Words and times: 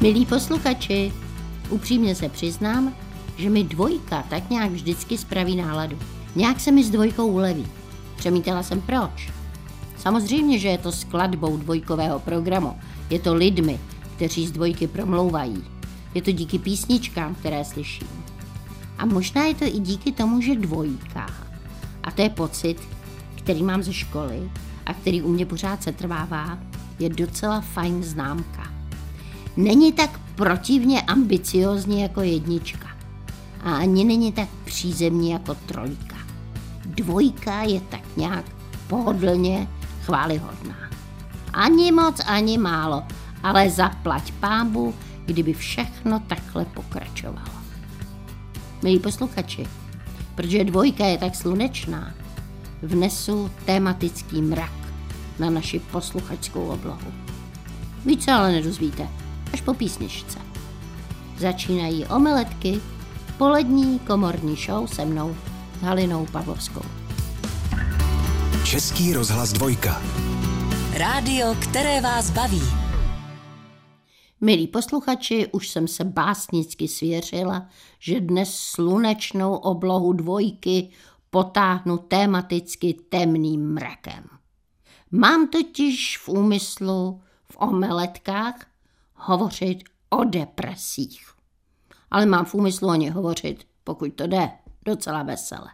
Milí 0.00 0.26
posluchači, 0.26 1.12
upřímně 1.70 2.14
se 2.14 2.28
přiznám, 2.28 2.94
že 3.36 3.50
mi 3.50 3.64
dvojka 3.64 4.24
tak 4.30 4.50
nějak 4.50 4.70
vždycky 4.70 5.18
spraví 5.18 5.56
náladu. 5.56 5.98
Nějak 6.36 6.60
se 6.60 6.72
mi 6.72 6.84
s 6.84 6.90
dvojkou 6.90 7.26
uleví. 7.26 7.66
Přemítala 8.16 8.62
jsem 8.62 8.80
proč. 8.80 9.32
Samozřejmě, 9.96 10.58
že 10.58 10.68
je 10.68 10.78
to 10.78 10.92
skladbou 10.92 11.56
dvojkového 11.56 12.18
programu. 12.18 12.78
Je 13.10 13.18
to 13.18 13.34
lidmi, 13.34 13.80
kteří 14.16 14.46
z 14.46 14.50
dvojky 14.50 14.86
promlouvají. 14.86 15.64
Je 16.14 16.22
to 16.22 16.32
díky 16.32 16.58
písničkám, 16.58 17.34
které 17.34 17.64
slyším. 17.64 18.08
A 18.98 19.06
možná 19.06 19.44
je 19.44 19.54
to 19.54 19.64
i 19.64 19.78
díky 19.78 20.12
tomu, 20.12 20.40
že 20.40 20.54
dvojka. 20.54 21.26
A 22.02 22.10
to 22.10 22.22
je 22.22 22.30
pocit, 22.30 22.76
který 23.34 23.62
mám 23.62 23.82
ze 23.82 23.92
školy 23.92 24.50
a 24.86 24.94
který 24.94 25.22
u 25.22 25.28
mě 25.28 25.46
pořád 25.46 25.82
se 25.82 25.92
trvává, 25.92 26.58
je 26.98 27.08
docela 27.08 27.60
fajn 27.60 28.02
známka. 28.02 28.77
Není 29.58 29.92
tak 29.92 30.20
protivně 30.34 31.02
ambiciozní 31.02 32.00
jako 32.00 32.20
jednička 32.20 32.88
a 33.64 33.74
ani 33.76 34.04
není 34.04 34.32
tak 34.32 34.48
přízemní 34.64 35.30
jako 35.30 35.54
trojka. 35.54 36.16
Dvojka 36.84 37.62
je 37.62 37.80
tak 37.80 38.00
nějak 38.16 38.44
pohodlně 38.86 39.68
chválihodná. 40.04 40.76
Ani 41.52 41.92
moc, 41.92 42.20
ani 42.26 42.58
málo, 42.58 43.02
ale 43.42 43.70
zaplať 43.70 44.32
pámbu, 44.32 44.94
kdyby 45.26 45.54
všechno 45.54 46.20
takhle 46.20 46.64
pokračovalo. 46.64 47.58
Milí 48.82 48.98
posluchači, 48.98 49.66
protože 50.34 50.64
dvojka 50.64 51.06
je 51.06 51.18
tak 51.18 51.34
slunečná, 51.34 52.14
vnesu 52.82 53.50
tematický 53.64 54.42
mrak 54.42 54.72
na 55.38 55.50
naši 55.50 55.78
posluchačskou 55.78 56.66
oblohu. 56.66 57.12
Více 58.06 58.32
ale 58.32 58.52
nedozvíte, 58.52 59.08
až 59.52 59.60
po 59.60 59.74
písničce. 59.74 60.38
Začínají 61.38 62.06
omeletky, 62.06 62.80
polední 63.38 63.98
komorní 63.98 64.56
show 64.56 64.86
se 64.86 65.04
mnou, 65.04 65.36
Halinou 65.80 66.26
Pavlovskou. 66.26 66.82
Český 68.64 69.12
rozhlas 69.12 69.52
dvojka. 69.52 70.02
Rádio, 70.98 71.54
které 71.62 72.00
vás 72.00 72.30
baví. 72.30 72.62
Milí 74.40 74.66
posluchači, 74.66 75.46
už 75.52 75.68
jsem 75.68 75.88
se 75.88 76.04
básnicky 76.04 76.88
svěřila, 76.88 77.68
že 77.98 78.20
dnes 78.20 78.54
slunečnou 78.54 79.54
oblohu 79.54 80.12
dvojky 80.12 80.90
potáhnu 81.30 81.98
tematicky 81.98 82.94
temným 83.08 83.72
mrakem. 83.72 84.24
Mám 85.10 85.48
totiž 85.48 86.18
v 86.18 86.28
úmyslu 86.28 87.20
v 87.52 87.56
omeletkách 87.58 88.54
hovořit 89.18 89.78
o 90.10 90.24
depresích. 90.24 91.32
Ale 92.10 92.26
mám 92.26 92.44
v 92.44 92.54
úmyslu 92.54 92.88
o 92.88 92.94
ně 92.94 93.12
hovořit, 93.12 93.66
pokud 93.84 94.14
to 94.14 94.26
jde, 94.26 94.50
docela 94.84 95.22
vesele. 95.22 95.68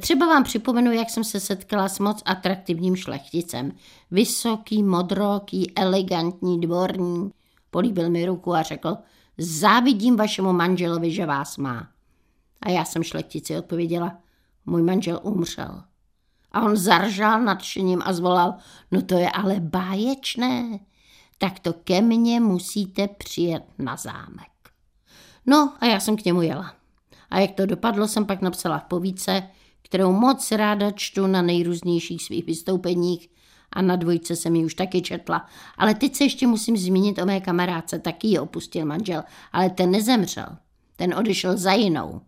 Třeba 0.00 0.26
vám 0.26 0.44
připomenu, 0.44 0.92
jak 0.92 1.10
jsem 1.10 1.24
se 1.24 1.40
setkala 1.40 1.88
s 1.88 1.98
moc 1.98 2.22
atraktivním 2.24 2.96
šlechticem. 2.96 3.72
Vysoký, 4.10 4.82
modroký, 4.82 5.72
elegantní, 5.76 6.60
dvorní. 6.60 7.30
Políbil 7.70 8.10
mi 8.10 8.26
ruku 8.26 8.54
a 8.54 8.62
řekl, 8.62 8.96
závidím 9.38 10.16
vašemu 10.16 10.52
manželovi, 10.52 11.10
že 11.10 11.26
vás 11.26 11.56
má. 11.56 11.88
A 12.62 12.70
já 12.70 12.84
jsem 12.84 13.02
šlechtici 13.02 13.58
odpověděla, 13.58 14.18
můj 14.66 14.82
manžel 14.82 15.20
umřel. 15.22 15.82
A 16.52 16.62
on 16.62 16.76
zaržal 16.76 17.42
nadšením 17.42 18.02
a 18.04 18.12
zvolal, 18.12 18.54
no 18.90 19.02
to 19.02 19.14
je 19.14 19.30
ale 19.30 19.60
báječné, 19.60 20.78
tak 21.44 21.58
to 21.58 21.72
ke 21.72 22.00
mně 22.00 22.40
musíte 22.40 23.08
přijet 23.08 23.62
na 23.78 23.96
zámek. 23.96 24.50
No 25.46 25.72
a 25.80 25.86
já 25.86 26.00
jsem 26.00 26.16
k 26.16 26.24
němu 26.24 26.42
jela. 26.42 26.74
A 27.30 27.38
jak 27.38 27.50
to 27.50 27.66
dopadlo, 27.66 28.08
jsem 28.08 28.26
pak 28.26 28.42
napsala 28.42 28.78
v 28.78 28.84
povíce, 28.84 29.42
kterou 29.82 30.12
moc 30.12 30.52
ráda 30.52 30.90
čtu 30.90 31.26
na 31.26 31.42
nejrůznějších 31.42 32.22
svých 32.22 32.46
vystoupeních 32.46 33.28
a 33.72 33.82
na 33.82 33.96
dvojce 33.96 34.36
jsem 34.36 34.56
ji 34.56 34.64
už 34.64 34.74
taky 34.74 35.02
četla. 35.02 35.46
Ale 35.78 35.94
teď 35.94 36.14
se 36.14 36.24
ještě 36.24 36.46
musím 36.46 36.76
zmínit 36.76 37.18
o 37.18 37.26
mé 37.26 37.40
kamarádce, 37.40 37.98
taky 37.98 38.28
ji 38.28 38.38
opustil 38.38 38.86
manžel, 38.86 39.22
ale 39.52 39.70
ten 39.70 39.90
nezemřel. 39.90 40.56
Ten 40.96 41.14
odešel 41.14 41.56
za 41.56 41.72
jinou. 41.72 42.20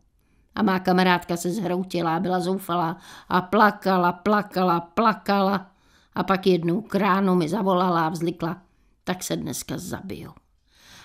A 0.55 0.62
má 0.62 0.78
kamarádka 0.78 1.37
se 1.37 1.50
zhroutila, 1.50 2.21
byla 2.21 2.41
zoufalá 2.41 2.97
a 3.28 3.41
plakala, 3.41 4.12
plakala, 4.12 4.81
plakala. 4.81 5.71
A 6.15 6.22
pak 6.22 6.47
jednou 6.47 6.81
kránu 6.81 7.34
mi 7.34 7.49
zavolala 7.49 8.06
a 8.06 8.09
vzlikla, 8.09 8.66
tak 9.06 9.25
se 9.25 9.37
dneska 9.37 9.78
zabiju. 9.78 10.33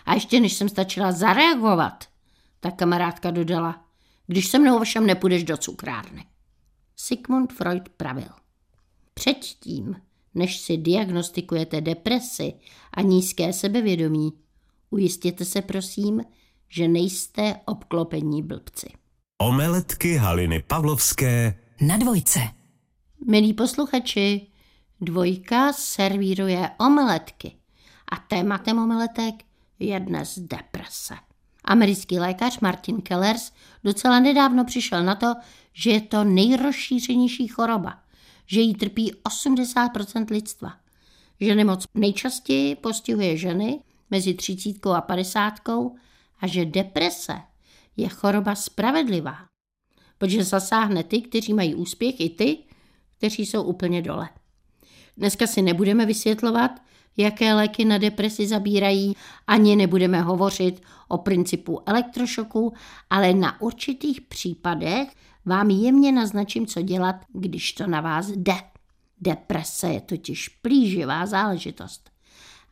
A 0.06 0.14
ještě 0.14 0.40
než 0.40 0.54
jsem 0.54 0.70
stačila 0.70 1.12
zareagovat, 1.12 2.06
tak 2.60 2.76
kamarádka 2.76 3.32
dodala, 3.32 3.86
když 4.28 4.48
se 4.48 4.60
mnou 4.60 4.78
ovšem 4.78 5.06
nepůjdeš 5.06 5.44
do 5.44 5.58
cukrárny. 5.58 6.26
Sigmund 6.96 7.54
Freud 7.54 7.90
pravil. 7.90 8.30
Předtím, 9.14 9.96
než 10.36 10.60
si 10.60 10.78
diagnostikujete 10.78 11.82
depresi 11.82 12.54
a 12.94 13.02
nízké 13.02 13.54
sebevědomí, 13.54 14.34
ujistěte 14.90 15.46
se 15.46 15.62
prosím, 15.62 16.22
že 16.70 16.88
nejste 16.88 17.56
obklopení 17.66 18.44
blbci. 18.44 18.88
Omeletky 19.42 20.16
Haliny 20.16 20.64
Pavlovské 20.68 21.60
Na 21.82 21.98
dvojce. 21.98 22.40
Milí 23.28 23.54
posluchači, 23.54 24.48
dvojka 25.02 25.74
servíruje 25.74 26.70
omeletky 26.80 27.61
a 28.12 28.16
tématem 28.16 28.80
omeletek 28.80 29.36
je 29.80 30.00
dnes 30.00 30.40
deprese. 30.40 31.16
Americký 31.64 32.20
lékař 32.20 32.60
Martin 32.60 33.02
Kellers 33.02 33.52
docela 33.84 34.20
nedávno 34.20 34.66
přišel 34.66 35.04
na 35.04 35.16
to, 35.16 35.34
že 35.74 35.92
je 35.92 36.02
to 36.02 36.24
nejrozšířenější 36.24 37.48
choroba, 37.48 38.00
že 38.46 38.62
jí 38.62 38.76
trpí 38.76 39.14
80% 39.14 40.32
lidstva, 40.32 40.74
že 41.42 41.56
nemoc 41.56 41.86
nejčastěji 41.94 42.76
postihuje 42.76 43.38
ženy 43.38 43.80
mezi 44.12 44.34
30 44.34 44.86
a 44.86 45.02
50 45.02 45.54
a 46.40 46.48
že 46.48 46.66
deprese 46.66 47.42
je 47.98 48.10
choroba 48.10 48.56
spravedlivá, 48.56 49.38
protože 50.18 50.44
zasáhne 50.44 51.04
ty, 51.04 51.22
kteří 51.22 51.54
mají 51.54 51.76
úspěch, 51.76 52.20
i 52.20 52.30
ty, 52.30 52.58
kteří 53.18 53.46
jsou 53.46 53.64
úplně 53.64 54.02
dole. 54.02 54.30
Dneska 55.18 55.48
si 55.48 55.62
nebudeme 55.62 56.06
vysvětlovat, 56.06 56.72
jaké 57.18 57.54
léky 57.54 57.86
na 57.86 57.98
depresi 57.98 58.48
zabírají, 58.48 59.16
ani 59.48 59.76
nebudeme 59.76 60.22
hovořit 60.22 60.82
o 61.08 61.18
principu 61.18 61.82
elektrošoku, 61.86 62.74
ale 63.10 63.34
na 63.34 63.62
určitých 63.62 64.22
případech 64.22 65.08
vám 65.46 65.70
jemně 65.70 66.12
naznačím, 66.12 66.68
co 66.68 66.82
dělat, 66.82 67.16
když 67.34 67.74
to 67.74 67.88
na 67.88 68.02
vás 68.02 68.28
jde. 68.30 68.56
Deprese 69.22 69.88
je 69.88 70.02
totiž 70.02 70.50
plíživá 70.50 71.26
záležitost. 71.26 72.12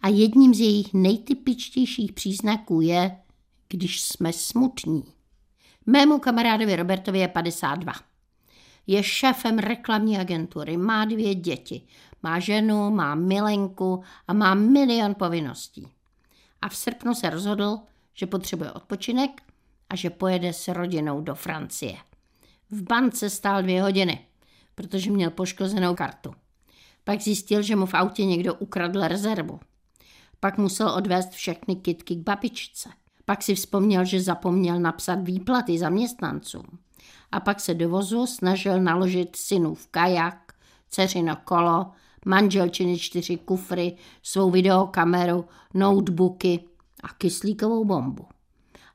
A 0.01 0.07
jedním 0.07 0.53
z 0.53 0.59
jejich 0.59 0.93
nejtypičtějších 0.93 2.13
příznaků 2.13 2.81
je, 2.81 3.17
když 3.69 4.01
jsme 4.01 4.33
smutní. 4.33 5.03
Mému 5.85 6.19
kamarádovi 6.19 6.75
Robertovi 6.75 7.19
je 7.19 7.27
52. 7.27 7.93
Je 8.87 9.03
šéfem 9.03 9.57
reklamní 9.57 10.17
agentury, 10.17 10.77
má 10.77 11.05
dvě 11.05 11.35
děti, 11.35 11.81
má 12.23 12.39
ženu, 12.39 12.91
má 12.91 13.15
milenku 13.15 14.03
a 14.27 14.33
má 14.33 14.53
milion 14.53 15.15
povinností. 15.15 15.87
A 16.61 16.69
v 16.69 16.75
srpnu 16.75 17.15
se 17.15 17.29
rozhodl, 17.29 17.79
že 18.13 18.27
potřebuje 18.27 18.71
odpočinek 18.71 19.41
a 19.89 19.95
že 19.95 20.09
pojede 20.09 20.53
s 20.53 20.67
rodinou 20.67 21.21
do 21.21 21.35
Francie. 21.35 21.97
V 22.71 22.83
bance 22.83 23.29
stál 23.29 23.61
dvě 23.61 23.81
hodiny, 23.81 24.25
protože 24.75 25.11
měl 25.11 25.29
poškozenou 25.29 25.95
kartu. 25.95 26.33
Pak 27.03 27.21
zjistil, 27.21 27.61
že 27.61 27.75
mu 27.75 27.85
v 27.85 27.93
autě 27.93 28.25
někdo 28.25 28.53
ukradl 28.53 29.07
rezervu. 29.07 29.59
Pak 30.39 30.57
musel 30.57 30.89
odvést 30.89 31.29
všechny 31.29 31.75
kitky 31.75 32.15
k 32.15 32.19
babičce. 32.19 32.89
Pak 33.25 33.43
si 33.43 33.55
vzpomněl, 33.55 34.05
že 34.05 34.21
zapomněl 34.21 34.79
napsat 34.79 35.15
výplaty 35.15 35.77
zaměstnancům. 35.77 36.79
A 37.31 37.39
pak 37.39 37.59
se 37.59 37.73
do 37.73 37.89
vozu 37.89 38.27
snažil 38.27 38.81
naložit 38.81 39.37
v 39.73 39.87
kajak, 39.91 40.53
dceřino 40.89 41.35
kolo, 41.35 41.91
manželčiny 42.25 42.99
čtyři 42.99 43.37
kufry, 43.37 43.95
svou 44.23 44.51
videokameru, 44.51 45.45
notebooky 45.73 46.59
a 47.03 47.07
kyslíkovou 47.13 47.85
bombu. 47.85 48.25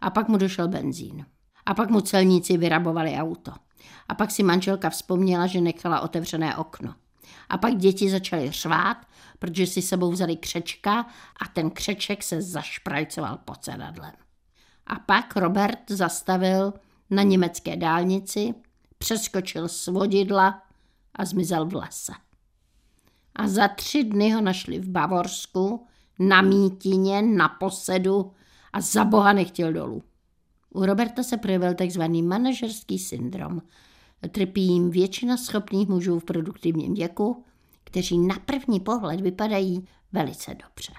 A 0.01 0.11
pak 0.11 0.29
mu 0.29 0.37
došel 0.37 0.69
benzín. 0.69 1.27
A 1.67 1.75
pak 1.75 1.91
mu 1.91 2.01
celníci 2.01 2.57
vyrabovali 2.57 3.15
auto. 3.15 3.53
A 4.09 4.15
pak 4.15 4.31
si 4.31 4.43
manželka 4.43 4.91
vzpomněla, 4.91 5.47
že 5.47 5.61
nechala 5.61 6.01
otevřené 6.01 6.57
okno. 6.57 6.95
A 7.49 7.59
pak 7.59 7.77
děti 7.77 8.11
začaly 8.11 8.51
řvát, 8.51 8.97
protože 9.39 9.67
si 9.67 9.83
sebou 9.83 10.11
vzali 10.11 10.37
křečka 10.37 11.07
a 11.41 11.49
ten 11.53 11.71
křeček 11.71 12.23
se 12.23 12.43
zašprajcoval 12.43 13.39
pod 13.45 13.65
sedadlem. 13.65 14.13
A 14.87 14.95
pak 14.95 15.37
Robert 15.37 15.91
zastavil 15.91 16.73
na 17.11 17.23
německé 17.23 17.77
dálnici, 17.77 18.55
přeskočil 18.99 19.69
z 19.69 19.87
vodidla 19.87 20.63
a 21.15 21.25
zmizel 21.25 21.67
v 21.67 21.75
lese. 21.75 22.13
A 23.37 23.49
za 23.49 23.69
tři 23.69 24.05
dny 24.05 24.31
ho 24.31 24.41
našli 24.41 24.79
v 24.79 24.89
Bavorsku, 24.89 25.87
na 26.19 26.43
mítině, 26.43 27.23
na 27.23 27.49
posedu 27.49 28.33
a 28.73 28.81
za 28.81 29.05
boha 29.05 29.33
nechtěl 29.33 29.73
dolů. 29.73 30.03
U 30.75 30.87
Roberta 30.87 31.23
se 31.23 31.37
projevil 31.37 31.75
tzv. 31.75 32.03
manažerský 32.23 32.99
syndrom. 32.99 33.63
Trpí 34.31 34.63
jim 34.67 34.91
většina 34.91 35.37
schopných 35.37 35.89
mužů 35.89 36.19
v 36.19 36.25
produktivním 36.25 36.95
věku, 36.95 37.45
kteří 37.85 38.19
na 38.19 38.35
první 38.45 38.81
pohled 38.81 39.21
vypadají 39.21 39.89
velice 40.13 40.51
dobře. 40.55 40.93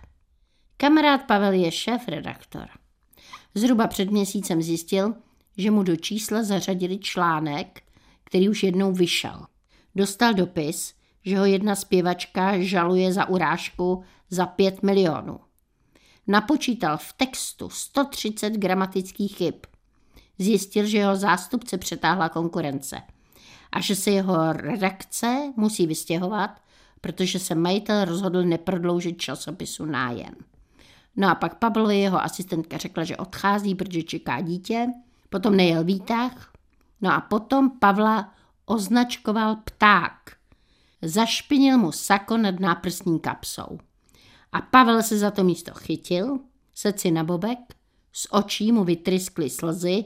Kamarád 0.77 1.23
Pavel 1.23 1.53
je 1.53 1.71
šéf-redaktor. 1.71 2.67
Zhruba 3.55 3.87
před 3.87 4.11
měsícem 4.11 4.61
zjistil, 4.61 5.13
že 5.57 5.71
mu 5.71 5.83
do 5.83 5.95
čísla 5.95 6.43
zařadili 6.43 6.97
článek, 6.97 7.81
který 8.23 8.49
už 8.49 8.63
jednou 8.63 8.93
vyšel. 8.93 9.45
Dostal 9.95 10.33
dopis, 10.33 10.93
že 11.25 11.37
ho 11.37 11.45
jedna 11.45 11.75
zpěvačka 11.75 12.59
žaluje 12.59 13.13
za 13.13 13.29
urážku 13.29 14.03
za 14.29 14.45
5 14.45 14.83
milionů. 14.83 15.39
Napočítal 16.27 16.97
v 16.97 17.13
textu 17.13 17.69
130 17.69 18.49
gramatických 18.49 19.35
chyb. 19.35 19.55
Zjistil, 20.39 20.85
že 20.85 20.97
jeho 20.97 21.15
zástupce 21.15 21.77
přetáhla 21.77 22.29
konkurence 22.29 23.01
a 23.71 23.81
že 23.81 23.95
se 23.95 24.11
jeho 24.11 24.53
redakce 24.53 25.53
musí 25.55 25.87
vystěhovat, 25.87 26.61
protože 27.01 27.39
se 27.39 27.55
majitel 27.55 28.05
rozhodl 28.05 28.43
neprodloužit 28.43 29.21
časopisu 29.21 29.85
nájem. 29.85 30.35
No 31.15 31.29
a 31.29 31.35
pak 31.35 31.55
Pavlovi 31.55 31.99
jeho 31.99 32.23
asistentka 32.23 32.77
řekla, 32.77 33.03
že 33.03 33.17
odchází, 33.17 33.75
protože 33.75 34.03
čeká 34.03 34.41
dítě, 34.41 34.87
potom 35.29 35.55
nejel 35.55 35.83
výtah, 35.83 36.51
no 37.01 37.13
a 37.13 37.21
potom 37.21 37.69
Pavla 37.79 38.33
označkoval 38.65 39.55
pták. 39.55 40.11
Zašpinil 41.05 41.77
mu 41.77 41.91
sako 41.91 42.37
nad 42.37 42.59
náprstní 42.59 43.19
kapsou. 43.19 43.77
A 44.51 44.61
Pavel 44.61 45.03
se 45.03 45.17
za 45.17 45.31
to 45.31 45.43
místo 45.43 45.73
chytil, 45.73 46.39
seci 46.73 47.11
na 47.11 47.23
bobek, 47.23 47.59
z 48.13 48.27
očí 48.31 48.71
mu 48.71 48.83
vytryskly 48.83 49.49
slzy 49.49 50.03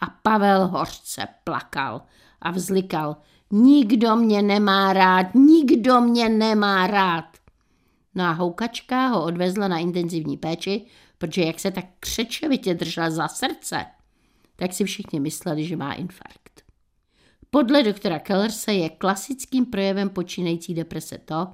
a 0.00 0.06
Pavel 0.06 0.66
hořce 0.66 1.28
plakal 1.44 2.02
a 2.40 2.50
vzlikal, 2.50 3.16
nikdo 3.50 4.16
mě 4.16 4.42
nemá 4.42 4.92
rád, 4.92 5.34
nikdo 5.34 6.00
mě 6.00 6.28
nemá 6.28 6.86
rád. 6.86 7.24
No 8.14 8.24
a 8.24 8.32
houkačka 8.32 9.06
ho 9.06 9.24
odvezla 9.24 9.68
na 9.68 9.78
intenzivní 9.78 10.36
péči, 10.36 10.86
protože 11.18 11.42
jak 11.42 11.60
se 11.60 11.70
tak 11.70 11.84
křečevitě 12.00 12.74
držela 12.74 13.10
za 13.10 13.28
srdce, 13.28 13.86
tak 14.56 14.72
si 14.72 14.84
všichni 14.84 15.20
mysleli, 15.20 15.64
že 15.64 15.76
má 15.76 15.92
infarkt. 15.92 16.45
Podle 17.50 17.82
doktora 17.82 18.18
Kellerse 18.18 18.72
je 18.72 18.90
klasickým 18.90 19.66
projevem 19.66 20.10
počínající 20.10 20.74
deprese 20.74 21.18
to, 21.18 21.48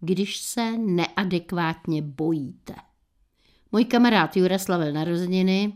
když 0.00 0.36
se 0.36 0.78
neadekvátně 0.78 2.02
bojíte. 2.02 2.74
Můj 3.72 3.84
kamarád 3.84 4.36
Jura 4.36 4.58
slavil 4.58 4.92
narozeniny 4.92 5.72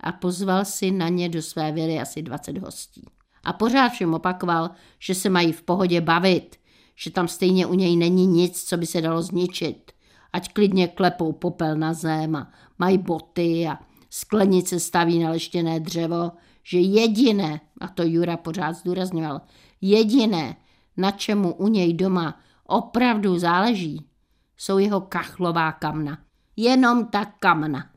a 0.00 0.12
pozval 0.12 0.64
si 0.64 0.90
na 0.90 1.08
ně 1.08 1.28
do 1.28 1.42
své 1.42 1.72
vily 1.72 2.00
asi 2.00 2.22
20 2.22 2.58
hostí. 2.58 3.04
A 3.44 3.52
pořád 3.52 3.88
všem 3.88 4.14
opakoval, 4.14 4.70
že 4.98 5.14
se 5.14 5.28
mají 5.30 5.52
v 5.52 5.62
pohodě 5.62 6.00
bavit, 6.00 6.56
že 6.96 7.10
tam 7.10 7.28
stejně 7.28 7.66
u 7.66 7.74
něj 7.74 7.96
není 7.96 8.26
nic, 8.26 8.64
co 8.64 8.76
by 8.76 8.86
se 8.86 9.00
dalo 9.00 9.22
zničit. 9.22 9.92
Ať 10.32 10.52
klidně 10.52 10.88
klepou 10.88 11.32
popel 11.32 11.76
na 11.76 11.92
zem 11.94 12.36
a 12.36 12.52
mají 12.78 12.98
boty 12.98 13.68
a 13.68 13.78
sklenice 14.10 14.80
staví 14.80 15.18
na 15.18 15.30
leštěné 15.30 15.80
dřevo, 15.80 16.32
že 16.62 16.78
jediné, 16.78 17.60
a 17.80 17.88
to 17.88 18.02
Jura 18.02 18.36
pořád 18.36 18.72
zdůrazňoval, 18.72 19.40
jediné, 19.80 20.56
na 20.96 21.10
čemu 21.10 21.54
u 21.54 21.68
něj 21.68 21.94
doma 21.94 22.40
opravdu 22.64 23.38
záleží, 23.38 24.06
jsou 24.56 24.78
jeho 24.78 25.00
kachlová 25.00 25.72
kamna. 25.72 26.18
Jenom 26.56 27.06
ta 27.06 27.24
kamna. 27.24 27.90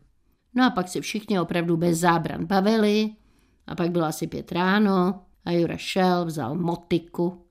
No 0.56 0.66
a 0.66 0.70
pak 0.70 0.88
se 0.88 1.02
všichni 1.02 1.40
opravdu 1.40 1.78
bez 1.78 2.00
zábran 2.00 2.46
bavili 2.46 3.16
a 3.68 3.76
pak 3.76 3.92
bylo 3.92 4.06
asi 4.06 4.28
pět 4.28 4.52
ráno 4.52 5.22
a 5.46 5.52
Jura 5.52 5.78
šel, 5.78 6.26
vzal 6.26 6.56
motiku 6.56 7.46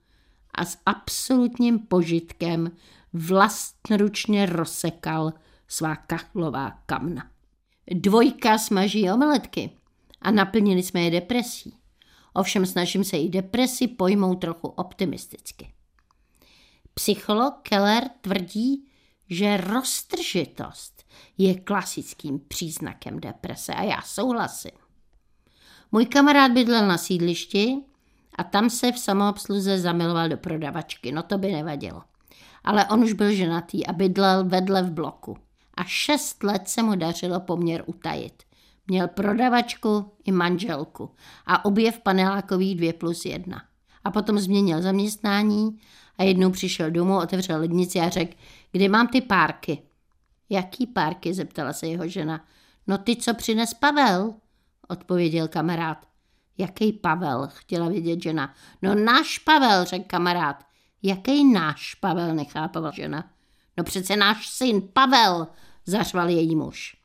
a 0.55 0.65
s 0.65 0.79
absolutním 0.87 1.79
požitkem 1.79 2.71
vlastnoručně 3.13 4.47
rozsekal 4.47 5.33
svá 5.69 5.97
kachlová 5.97 6.79
kamna. 6.87 7.31
Dvojka 7.91 8.59
smaží 8.59 9.11
omeletky 9.11 9.71
a 10.23 10.31
naplnili 10.31 10.83
jsme 10.83 11.01
je 11.01 11.11
depresí. 11.11 11.82
Ovšem 12.35 12.67
snažím 12.67 13.05
se 13.05 13.17
i 13.17 13.29
depresi 13.29 13.89
pojmout 13.89 14.35
trochu 14.35 14.69
optimisticky. 14.69 15.73
Psycholog 16.95 17.55
Keller 17.63 18.05
tvrdí, 18.21 18.85
že 19.31 19.57
roztržitost 19.57 21.05
je 21.39 21.61
klasickým 21.61 22.41
příznakem 22.49 23.21
deprese 23.21 23.75
a 23.75 23.83
já 23.83 24.03
souhlasím. 24.03 24.73
Můj 25.93 26.07
kamarád 26.07 26.53
bydlel 26.53 26.87
na 26.87 26.99
sídlišti 26.99 27.77
a 28.39 28.45
tam 28.45 28.71
se 28.71 28.93
v 28.93 28.99
samoobsluze 28.99 29.79
zamiloval 29.79 30.29
do 30.29 30.37
prodavačky, 30.37 31.13
no 31.13 31.23
to 31.23 31.39
by 31.39 31.53
nevadilo. 31.53 32.03
Ale 32.65 32.87
on 32.87 33.03
už 33.03 33.13
byl 33.13 33.33
ženatý 33.33 33.87
a 33.87 33.93
bydlel 33.93 34.45
vedle 34.45 34.83
v 34.83 34.91
bloku. 34.91 35.37
A 35.75 35.85
šest 35.85 36.43
let 36.43 36.69
se 36.69 36.83
mu 36.83 36.97
dařilo 36.97 37.41
poměr 37.41 37.83
utajit. 37.87 38.43
Měl 38.87 39.09
prodavačku 39.09 40.13
i 40.25 40.33
manželku 40.33 41.11
a 41.47 41.65
obě 41.65 41.93
v 41.93 41.99
panelákových 41.99 42.77
dvě 42.77 42.93
plus 42.93 43.25
jedna. 43.25 43.63
A 44.05 44.11
potom 44.11 44.39
změnil 44.39 44.83
zaměstnání 44.83 45.79
a 46.19 46.23
jednou 46.23 46.51
přišel 46.51 46.91
domů, 46.91 47.19
otevřel 47.19 47.61
lednici 47.61 48.01
a 48.01 48.09
řekl, 48.09 48.35
kde 48.73 48.89
mám 48.89 49.09
ty 49.09 49.21
párky. 49.21 49.83
Jaký 50.51 50.87
párky, 50.87 51.35
zeptala 51.35 51.73
se 51.73 51.87
jeho 51.87 52.09
žena. 52.09 52.45
No 52.87 52.99
ty, 52.99 53.17
co 53.17 53.35
přines 53.35 53.75
Pavel, 53.75 54.35
odpověděl 54.89 55.49
kamarád. 55.49 56.07
Jaký 56.59 56.93
Pavel, 56.93 57.49
chtěla 57.53 57.89
vědět 57.89 58.23
žena. 58.23 58.55
No 58.83 58.95
náš 58.95 59.39
Pavel, 59.39 59.85
řekl 59.85 60.05
kamarád. 60.07 60.65
Jaký 61.03 61.53
náš 61.53 61.95
Pavel, 61.95 62.35
nechápala 62.35 62.91
žena. 62.91 63.31
No 63.77 63.85
přece 63.85 64.17
náš 64.17 64.49
syn 64.49 64.83
Pavel, 64.93 65.47
zařval 65.87 66.29
její 66.29 66.57
muž. 66.57 67.02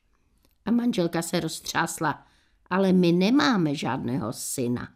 A 0.67 0.71
manželka 0.71 1.21
se 1.21 1.39
roztřásla. 1.39 2.25
Ale 2.69 2.93
my 2.93 3.11
nemáme 3.11 3.75
žádného 3.75 4.33
syna. 4.33 4.89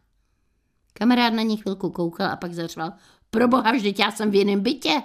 Kamarád 0.94 1.34
na 1.34 1.44
ní 1.44 1.58
chvilku 1.58 1.90
koukal 1.90 2.32
a 2.32 2.36
pak 2.36 2.54
zařval. 2.54 2.94
Proboha, 3.30 3.72
vždyť 3.72 4.00
já 4.00 4.12
jsem 4.12 4.32
v 4.32 4.36
jiném 4.36 4.62
bytě. 4.62 5.02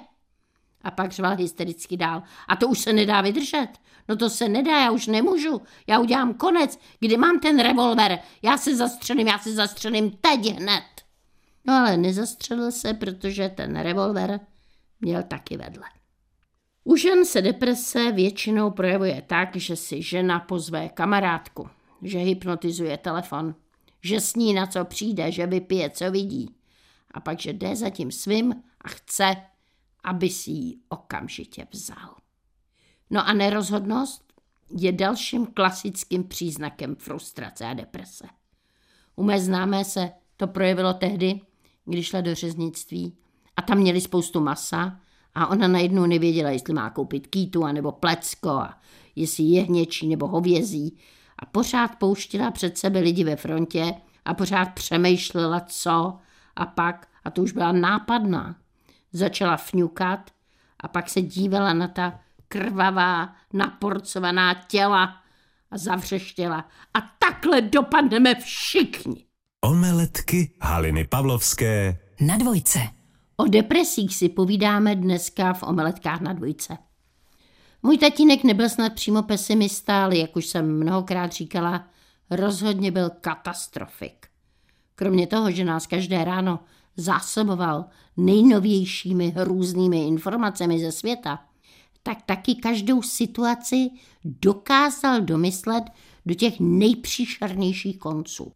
A 0.83 0.91
pak 0.91 1.13
řval 1.13 1.37
hystericky 1.37 1.97
dál. 1.97 2.23
A 2.49 2.57
to 2.57 2.69
už 2.69 2.79
se 2.79 2.93
nedá 2.93 3.21
vydržet. 3.21 3.69
No 4.09 4.17
to 4.17 4.31
se 4.31 4.49
nedá, 4.49 4.81
já 4.81 4.91
už 4.91 5.07
nemůžu. 5.07 5.63
Já 5.87 5.99
udělám 5.99 6.35
konec. 6.35 6.79
Kdy 7.01 7.17
mám 7.17 7.41
ten 7.41 7.59
revolver? 7.59 8.19
Já 8.43 8.59
se 8.59 8.77
zastřelím, 8.77 9.27
já 9.27 9.39
se 9.39 9.53
zastřelím 9.53 10.11
teď 10.11 10.47
hned. 10.47 10.85
No 11.65 11.75
ale 11.75 11.97
nezastřelil 11.97 12.73
se, 12.73 12.95
protože 12.95 13.49
ten 13.49 13.81
revolver 13.81 14.41
měl 15.01 15.23
taky 15.23 15.57
vedle. 15.57 15.96
U 16.89 16.97
žen 16.97 17.25
se 17.25 17.43
deprese 17.43 18.13
většinou 18.13 18.71
projevuje 18.71 19.23
tak, 19.27 19.57
že 19.57 19.77
si 19.77 20.03
žena 20.03 20.41
pozve 20.41 20.89
kamarádku, 20.89 21.69
že 22.03 22.19
hypnotizuje 22.19 22.99
telefon, 22.99 23.55
že 24.03 24.21
sní 24.21 24.55
na 24.55 24.67
co 24.67 24.85
přijde, 24.85 25.33
že 25.33 25.47
vypije, 25.47 25.91
co 25.91 26.11
vidí 26.11 26.55
a 27.11 27.21
pak, 27.21 27.41
že 27.41 27.53
jde 27.53 27.77
za 27.77 27.91
tím 27.91 28.11
svým 28.11 28.63
a 28.81 28.89
chce, 28.89 29.37
aby 30.05 30.31
si 30.31 30.51
ji 30.51 30.79
okamžitě 30.89 31.67
vzal. 31.71 32.15
No 33.11 33.29
a 33.29 33.33
nerozhodnost 33.33 34.33
je 34.71 34.93
dalším 34.93 35.47
klasickým 35.47 36.25
příznakem 36.25 36.97
frustrace 36.97 37.65
a 37.65 37.75
deprese. 37.75 38.27
U 39.17 39.23
mé 39.23 39.41
známé 39.41 39.85
se 39.85 40.11
to 40.37 40.47
projevilo 40.47 40.95
tehdy, 40.95 41.41
když 41.85 42.07
šla 42.07 42.21
do 42.21 42.35
řeznictví 42.35 43.17
a 43.57 43.63
tam 43.63 43.79
měli 43.79 44.01
spoustu 44.01 44.41
masa 44.41 45.01
a 45.37 45.47
ona 45.47 45.69
najednou 45.69 46.07
nevěděla, 46.07 46.51
jestli 46.51 46.75
má 46.75 46.91
koupit 46.91 47.27
kýtu 47.27 47.67
nebo 47.67 47.93
plecko 47.93 48.51
a 48.51 48.79
jestli 49.17 49.45
je 49.45 49.63
hněčí 49.63 50.09
nebo 50.09 50.27
hovězí 50.27 50.99
a 51.39 51.47
pořád 51.47 51.97
pouštila 51.99 52.51
před 52.51 52.79
sebe 52.79 53.01
lidi 53.01 53.25
ve 53.25 53.37
frontě 53.37 53.95
a 54.25 54.35
pořád 54.35 54.69
přemýšlela, 54.75 55.61
co 55.61 56.17
a 56.57 56.67
pak, 56.67 57.09
a 57.25 57.31
to 57.31 57.43
už 57.43 57.53
byla 57.53 57.73
nápadná, 57.73 58.57
začala 59.13 59.57
fňukat 59.57 60.31
a 60.81 60.89
pak 60.89 61.11
se 61.11 61.23
dívala 61.23 61.73
na 61.73 61.89
ta 61.89 62.21
krvavá, 62.49 63.35
naporcovaná 63.53 64.55
těla 64.55 65.17
a 65.71 65.79
zavřeštěla. 65.79 66.69
A 66.95 66.99
takhle 67.19 67.61
dopadneme 67.61 68.35
všichni. 68.35 69.25
Omeletky 69.61 70.53
Haliny 70.61 71.05
Pavlovské 71.05 71.99
Na 72.21 72.37
dvojce. 72.37 72.79
O 73.37 73.45
depresích 73.45 74.17
si 74.17 74.29
povídáme 74.29 74.97
dneska 74.97 75.53
v 75.53 75.63
omeletkách 75.63 76.21
na 76.21 76.33
dvojce. 76.33 76.79
Můj 77.83 77.99
tatínek 77.99 78.45
nebyl 78.45 78.69
snad 78.69 78.93
přímo 78.93 79.23
pesimista, 79.23 80.05
ale 80.05 80.17
jak 80.17 80.37
už 80.37 80.47
jsem 80.47 80.79
mnohokrát 80.79 81.33
říkala, 81.33 81.89
rozhodně 82.31 82.91
byl 82.91 83.11
katastrofik. 83.21 84.27
Kromě 84.95 85.27
toho, 85.27 85.51
že 85.51 85.65
nás 85.65 85.87
každé 85.87 86.25
ráno 86.25 86.59
zásoboval 86.97 87.85
nejnovějšími 88.17 89.31
hrůznými 89.31 90.07
informacemi 90.07 90.81
ze 90.81 90.93
světa, 90.93 91.45
tak 92.03 92.23
taky 92.27 92.55
každou 92.55 93.03
situaci 93.03 93.91
dokázal 94.25 95.21
domyslet 95.21 95.85
do 96.27 96.35
těch 96.35 96.61
nejpříšernějších 96.61 97.99
konců. 97.99 98.53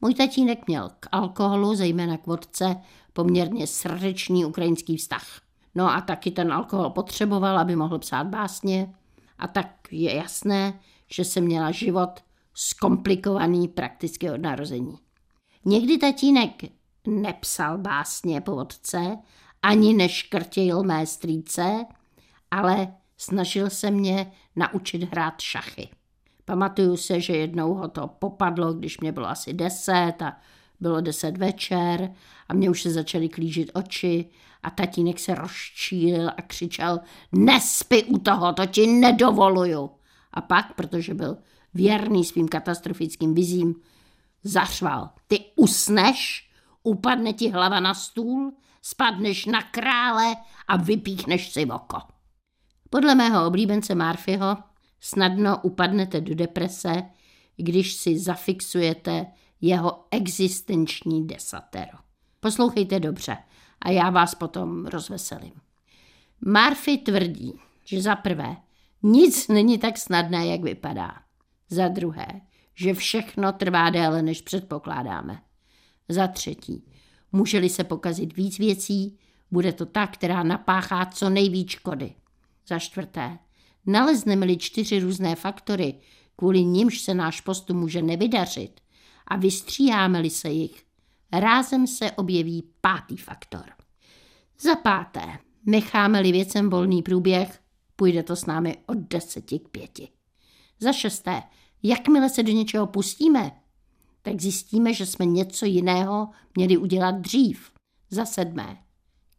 Můj 0.00 0.14
tatínek 0.14 0.66
měl 0.66 0.90
k 1.00 1.08
alkoholu, 1.12 1.74
zejména 1.74 2.16
k 2.16 2.26
vodce, 2.26 2.76
poměrně 3.12 3.66
srdečný 3.66 4.44
ukrajinský 4.44 4.96
vztah. 4.96 5.40
No 5.74 5.90
a 5.90 6.00
taky 6.00 6.30
ten 6.30 6.52
alkohol 6.52 6.90
potřeboval, 6.90 7.58
aby 7.58 7.76
mohl 7.76 7.98
psát 7.98 8.26
básně. 8.26 8.94
A 9.38 9.48
tak 9.48 9.66
je 9.90 10.14
jasné, 10.14 10.80
že 11.12 11.24
se 11.24 11.40
měla 11.40 11.70
život 11.70 12.10
zkomplikovaný 12.54 13.68
prakticky 13.68 14.30
od 14.30 14.40
narození. 14.40 14.98
Někdy 15.64 15.98
tatínek 15.98 16.52
nepsal 17.06 17.78
básně 17.78 18.40
po 18.40 18.54
vodce, 18.54 19.18
ani 19.62 19.94
neškrtil 19.94 20.82
mé 20.82 21.06
strýce, 21.06 21.84
ale 22.50 22.94
snažil 23.16 23.70
se 23.70 23.90
mě 23.90 24.32
naučit 24.56 25.02
hrát 25.02 25.40
šachy. 25.40 25.88
Pamatuju 26.44 26.96
se, 26.96 27.20
že 27.20 27.36
jednou 27.36 27.74
ho 27.74 27.88
to 27.88 28.06
popadlo, 28.06 28.72
když 28.72 29.00
mě 29.00 29.12
bylo 29.12 29.28
asi 29.28 29.52
deset 29.52 30.22
a 30.22 30.36
bylo 30.80 31.00
deset 31.00 31.36
večer 31.36 32.14
a 32.48 32.54
mě 32.54 32.70
už 32.70 32.82
se 32.82 32.90
začaly 32.90 33.28
klížit 33.28 33.70
oči 33.74 34.30
a 34.62 34.70
tatínek 34.70 35.18
se 35.18 35.34
rozčílil 35.34 36.28
a 36.28 36.42
křičel 36.42 37.00
nespy 37.32 38.04
u 38.04 38.18
toho, 38.18 38.52
to 38.52 38.66
ti 38.66 38.86
nedovoluju. 38.86 39.90
A 40.32 40.40
pak, 40.40 40.74
protože 40.74 41.14
byl 41.14 41.36
věrný 41.74 42.24
svým 42.24 42.48
katastrofickým 42.48 43.34
vizím, 43.34 43.74
zařval, 44.44 45.10
ty 45.26 45.40
usneš, 45.56 46.50
upadne 46.82 47.32
ti 47.32 47.50
hlava 47.50 47.80
na 47.80 47.94
stůl, 47.94 48.52
spadneš 48.82 49.46
na 49.46 49.62
krále 49.62 50.36
a 50.68 50.76
vypíchneš 50.76 51.52
si 51.52 51.66
oko. 51.66 51.98
Podle 52.90 53.14
mého 53.14 53.46
oblíbence 53.46 53.94
Marfyho 53.94 54.56
snadno 55.00 55.60
upadnete 55.62 56.20
do 56.20 56.34
deprese, 56.34 57.02
když 57.56 57.94
si 57.94 58.18
zafixujete 58.18 59.26
jeho 59.60 60.04
existenční 60.10 61.26
desatero. 61.26 61.98
Poslouchejte 62.40 63.00
dobře 63.00 63.36
a 63.80 63.90
já 63.90 64.10
vás 64.10 64.34
potom 64.34 64.86
rozveselím. 64.86 65.52
Murphy 66.46 66.98
tvrdí, 66.98 67.52
že 67.84 68.02
za 68.02 68.16
prvé 68.16 68.56
nic 69.02 69.48
není 69.48 69.78
tak 69.78 69.98
snadné, 69.98 70.46
jak 70.46 70.62
vypadá. 70.62 71.14
Za 71.70 71.88
druhé, 71.88 72.26
že 72.74 72.94
všechno 72.94 73.52
trvá 73.52 73.90
déle, 73.90 74.22
než 74.22 74.40
předpokládáme. 74.40 75.42
Za 76.08 76.26
třetí, 76.26 76.84
může-li 77.32 77.68
se 77.68 77.84
pokazit 77.84 78.36
víc 78.36 78.58
věcí, 78.58 79.18
bude 79.50 79.72
to 79.72 79.86
ta, 79.86 80.06
která 80.06 80.42
napáchá 80.42 81.06
co 81.06 81.30
nejvíc 81.30 81.70
škody. 81.70 82.14
Za 82.68 82.78
čtvrté, 82.78 83.38
nalezneme-li 83.86 84.56
čtyři 84.56 85.00
různé 85.00 85.36
faktory, 85.36 85.94
kvůli 86.36 86.64
nimž 86.64 87.00
se 87.00 87.14
náš 87.14 87.40
postup 87.40 87.76
může 87.76 88.02
nevydařit 88.02 88.80
a 89.30 89.36
vystříháme-li 89.36 90.30
se 90.30 90.48
jich, 90.50 90.84
rázem 91.32 91.86
se 91.86 92.12
objeví 92.12 92.62
pátý 92.80 93.16
faktor. 93.16 93.64
Za 94.60 94.76
páté, 94.76 95.38
necháme-li 95.66 96.32
věcem 96.32 96.70
volný 96.70 97.02
průběh, 97.02 97.60
půjde 97.96 98.22
to 98.22 98.36
s 98.36 98.46
námi 98.46 98.76
od 98.86 98.98
deseti 98.98 99.58
k 99.58 99.68
pěti. 99.68 100.08
Za 100.80 100.92
šesté, 100.92 101.42
jakmile 101.82 102.28
se 102.28 102.42
do 102.42 102.52
něčeho 102.52 102.86
pustíme, 102.86 103.60
tak 104.22 104.40
zjistíme, 104.40 104.94
že 104.94 105.06
jsme 105.06 105.26
něco 105.26 105.66
jiného 105.66 106.28
měli 106.56 106.76
udělat 106.76 107.14
dřív. 107.14 107.72
Za 108.10 108.24
sedmé, 108.24 108.82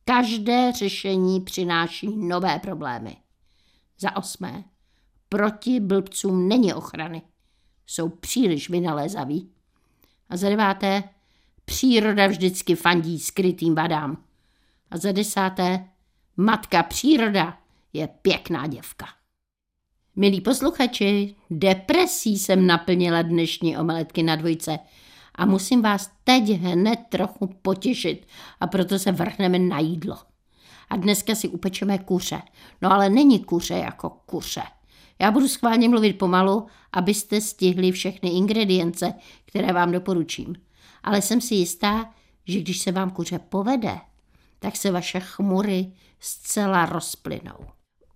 každé 0.05 0.71
řešení 0.71 1.41
přináší 1.41 2.17
nové 2.17 2.60
problémy. 2.60 3.17
Za 4.00 4.17
osmé, 4.17 4.63
proti 5.29 5.79
blbcům 5.79 6.48
není 6.48 6.74
ochrany. 6.74 7.21
Jsou 7.88 8.10
příliš 8.10 8.69
vynalézaví. 8.69 9.51
A 10.32 10.38
za 10.38 10.50
deváté, 10.50 11.04
příroda 11.66 12.28
vždycky 12.28 12.76
fandí 12.76 13.20
skrytým 13.20 13.76
vadám. 13.76 14.24
A 14.92 14.98
za 14.98 15.12
desáté, 15.12 15.86
matka 16.38 16.84
příroda 16.84 17.58
je 17.94 18.08
pěkná 18.08 18.68
děvka. 18.68 19.06
Milí 20.16 20.42
posluchači, 20.42 21.36
depresí 21.50 22.40
jsem 22.40 22.68
naplnila 22.68 23.22
dnešní 23.22 23.78
omeletky 23.78 24.24
na 24.24 24.36
dvojce 24.36 24.80
a 25.36 25.46
musím 25.46 25.82
vás 25.82 26.12
teď 26.24 26.44
hned 26.50 27.00
trochu 27.10 27.48
potěšit 27.62 28.28
a 28.60 28.68
proto 28.68 29.00
se 29.00 29.12
vrhneme 29.12 29.60
na 29.60 29.80
jídlo. 29.80 30.18
A 30.90 30.96
dneska 30.96 31.36
si 31.36 31.48
upečeme 31.48 31.98
kuře. 31.98 32.42
No 32.82 32.94
ale 32.94 33.10
není 33.10 33.40
kuře 33.40 33.74
jako 33.74 34.10
kuře. 34.10 34.64
Já 35.22 35.32
budu 35.32 35.48
schválně 35.48 35.90
mluvit 35.90 36.13
pomalu, 36.13 36.68
abyste 36.94 37.42
stihli 37.42 37.92
všechny 37.92 38.30
ingredience, 38.30 39.13
které 39.46 39.74
vám 39.74 39.92
doporučím. 39.92 40.56
Ale 41.04 41.22
jsem 41.22 41.42
si 41.42 41.56
jistá, 41.56 42.13
že 42.46 42.60
když 42.60 42.80
se 42.80 42.92
vám 42.92 43.12
kuře 43.12 43.40
povede, 43.40 43.98
tak 44.60 44.75
se 44.75 44.92
vaše 44.92 45.20
chmury 45.20 45.92
zcela 46.20 46.86
rozplynou. 46.86 47.58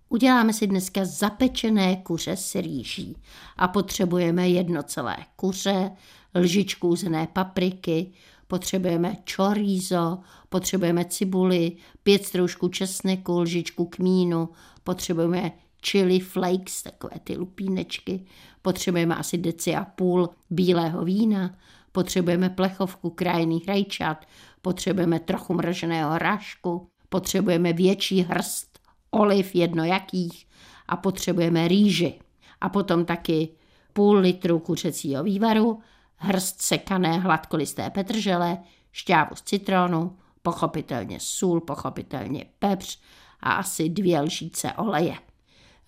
Uděláme 0.08 0.52
si 0.52 0.66
dneska 0.66 1.04
zapečené 1.04 1.96
kuře 1.96 2.36
s 2.36 2.54
rýží 2.54 3.16
a 3.56 3.68
potřebujeme 3.68 4.48
jedno 4.48 4.82
celé 4.82 5.16
kuře, 5.36 5.90
lžičku 6.34 6.88
uzené 6.88 7.28
papriky, 7.32 8.12
potřebujeme 8.46 9.16
chorizo, 9.36 10.18
potřebujeme 10.48 11.04
cibuli, 11.04 11.72
pět 12.02 12.24
stroužků 12.24 12.68
česneku, 12.68 13.40
lžičku 13.40 13.84
kmínu, 13.84 14.48
potřebujeme 14.84 15.52
chili 15.90 16.20
flakes, 16.20 16.82
takové 16.82 17.20
ty 17.24 17.36
lupínečky, 17.36 18.24
potřebujeme 18.62 19.16
asi 19.16 19.38
deci 19.38 19.74
a 19.76 19.84
půl 19.84 20.28
bílého 20.50 21.04
vína, 21.04 21.56
potřebujeme 21.92 22.50
plechovku 22.50 23.10
krajných 23.10 23.68
rajčat, 23.68 24.26
potřebujeme 24.62 25.20
trochu 25.20 25.54
mraženého 25.54 26.18
rášku, 26.18 26.88
potřebujeme 27.08 27.72
větší 27.72 28.22
hrst 28.22 28.78
oliv 29.10 29.54
jednojakých. 29.54 30.46
A 30.88 30.96
potřebujeme 30.96 31.68
rýži. 31.68 32.20
A 32.60 32.68
potom 32.68 33.04
taky 33.04 33.48
půl 33.92 34.16
litru 34.16 34.58
kuřecího 34.58 35.24
vývaru, 35.24 35.80
hrst 36.16 36.62
sekané 36.62 37.18
hladkolisté 37.18 37.90
petržele, 37.90 38.58
šťávu 38.92 39.36
z 39.36 39.42
citronu, 39.42 40.16
pochopitelně 40.42 41.20
sůl, 41.20 41.60
pochopitelně 41.60 42.44
pepř 42.58 42.98
a 43.40 43.52
asi 43.52 43.88
dvě 43.88 44.20
lžíce 44.20 44.72
oleje. 44.72 45.16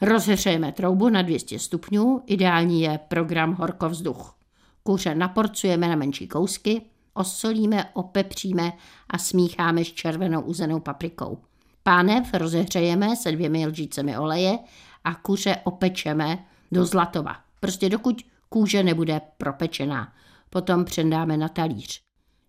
Rozhřejeme 0.01 0.73
troubu 0.73 1.09
na 1.09 1.23
200 1.23 1.59
stupňů, 1.59 2.23
ideální 2.27 2.83
je 2.83 3.01
program 3.09 3.55
horkovzduch. 3.55 4.39
Kuře 4.83 5.15
naporcujeme 5.15 5.89
na 5.89 5.97
menší 5.97 6.29
kousky, 6.29 6.83
osolíme, 7.15 7.85
opepříme 7.93 8.73
a 9.11 9.19
smícháme 9.19 9.85
s 9.85 9.93
červenou 9.93 10.41
uzenou 10.41 10.81
paprikou. 10.81 11.39
Pánev 11.83 12.35
rozehřejeme 12.35 13.17
se 13.17 13.33
dvěmi 13.33 13.67
lžícemi 13.67 14.19
oleje 14.19 14.59
a 15.05 15.15
kuře 15.15 15.57
opečeme 15.65 16.45
do 16.73 16.87
zlatova. 16.87 17.37
Prostě 17.61 17.89
dokud 17.89 18.23
kůže 18.49 18.83
nebude 18.83 19.21
propečená. 19.39 20.13
Potom 20.51 20.85
předáme 20.85 21.37
na 21.37 21.49
talíř. 21.49 22.01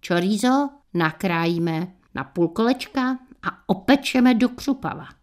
Chorizo 0.08 0.70
nakrájíme 0.94 1.88
na 2.16 2.24
půl 2.24 2.48
kolečka 2.48 3.20
a 3.44 3.70
opečeme 3.70 4.34
do 4.34 4.50
křupava. 4.50 5.19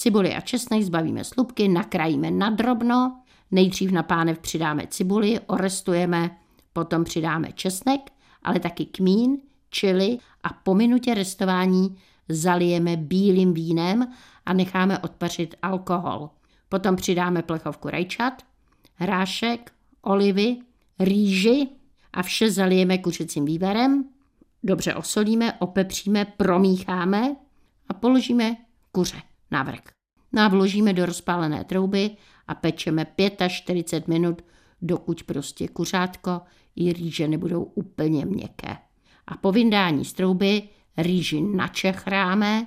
Cibuli 0.00 0.34
a 0.34 0.40
česnek 0.40 0.82
zbavíme 0.82 1.24
slupky, 1.24 1.68
nakrájíme 1.68 2.30
na 2.30 2.50
drobno, 2.50 3.20
nejdřív 3.50 3.92
na 3.92 4.02
pánev 4.02 4.38
přidáme 4.38 4.86
cibuli, 4.86 5.40
orestujeme, 5.46 6.36
potom 6.72 7.04
přidáme 7.04 7.52
česnek, 7.52 8.00
ale 8.42 8.60
taky 8.60 8.84
kmín, 8.84 9.38
čili 9.70 10.18
a 10.42 10.48
po 10.52 10.74
minutě 10.74 11.14
restování 11.14 11.96
zalijeme 12.28 12.96
bílým 12.96 13.54
vínem 13.54 14.12
a 14.46 14.52
necháme 14.52 14.98
odpařit 14.98 15.54
alkohol. 15.62 16.30
Potom 16.68 16.96
přidáme 16.96 17.42
plechovku 17.42 17.88
rajčat, 17.88 18.42
hrášek, 18.94 19.72
olivy, 20.02 20.56
rýži 20.98 21.68
a 22.12 22.22
vše 22.22 22.50
zalijeme 22.50 22.98
kuřecím 22.98 23.44
vývarem, 23.44 24.04
dobře 24.62 24.94
osolíme, 24.94 25.52
opepříme, 25.52 26.24
promícháme 26.24 27.36
a 27.88 27.94
položíme 27.94 28.56
kuře 28.92 29.29
na 29.50 29.62
vrch. 29.62 29.82
No 30.32 30.42
a 30.42 30.48
vložíme 30.48 30.92
do 30.92 31.06
rozpálené 31.06 31.64
trouby 31.64 32.10
a 32.48 32.54
pečeme 32.54 33.06
45 33.48 34.08
minut, 34.08 34.42
dokud 34.82 35.22
prostě 35.22 35.68
kuřátko 35.68 36.40
i 36.76 36.92
rýže 36.92 37.28
nebudou 37.28 37.62
úplně 37.62 38.26
měkké. 38.26 38.76
A 39.26 39.36
po 39.36 39.52
vyndání 39.52 40.04
z 40.04 40.12
trouby 40.12 40.62
rýži 40.96 41.40
načechráme, 41.40 42.66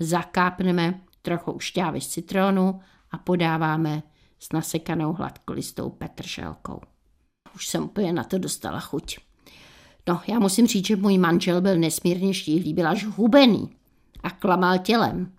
zakápneme 0.00 1.00
trochu 1.22 1.60
šťávy 1.60 2.00
z 2.00 2.08
citronu 2.08 2.80
a 3.10 3.18
podáváme 3.18 4.02
s 4.38 4.52
nasekanou 4.52 5.12
hladkolistou 5.12 5.90
petrželkou. 5.90 6.80
Už 7.54 7.66
jsem 7.66 7.84
úplně 7.84 8.12
na 8.12 8.24
to 8.24 8.38
dostala 8.38 8.80
chuť. 8.80 9.18
No, 10.08 10.20
já 10.28 10.38
musím 10.38 10.66
říct, 10.66 10.86
že 10.86 10.96
můj 10.96 11.18
manžel 11.18 11.60
byl 11.60 11.78
nesmírně 11.78 12.34
štíhlý, 12.34 12.74
byl 12.74 12.88
až 12.88 13.04
hubený 13.04 13.70
a 14.22 14.30
klamal 14.30 14.78
tělem. 14.78 15.32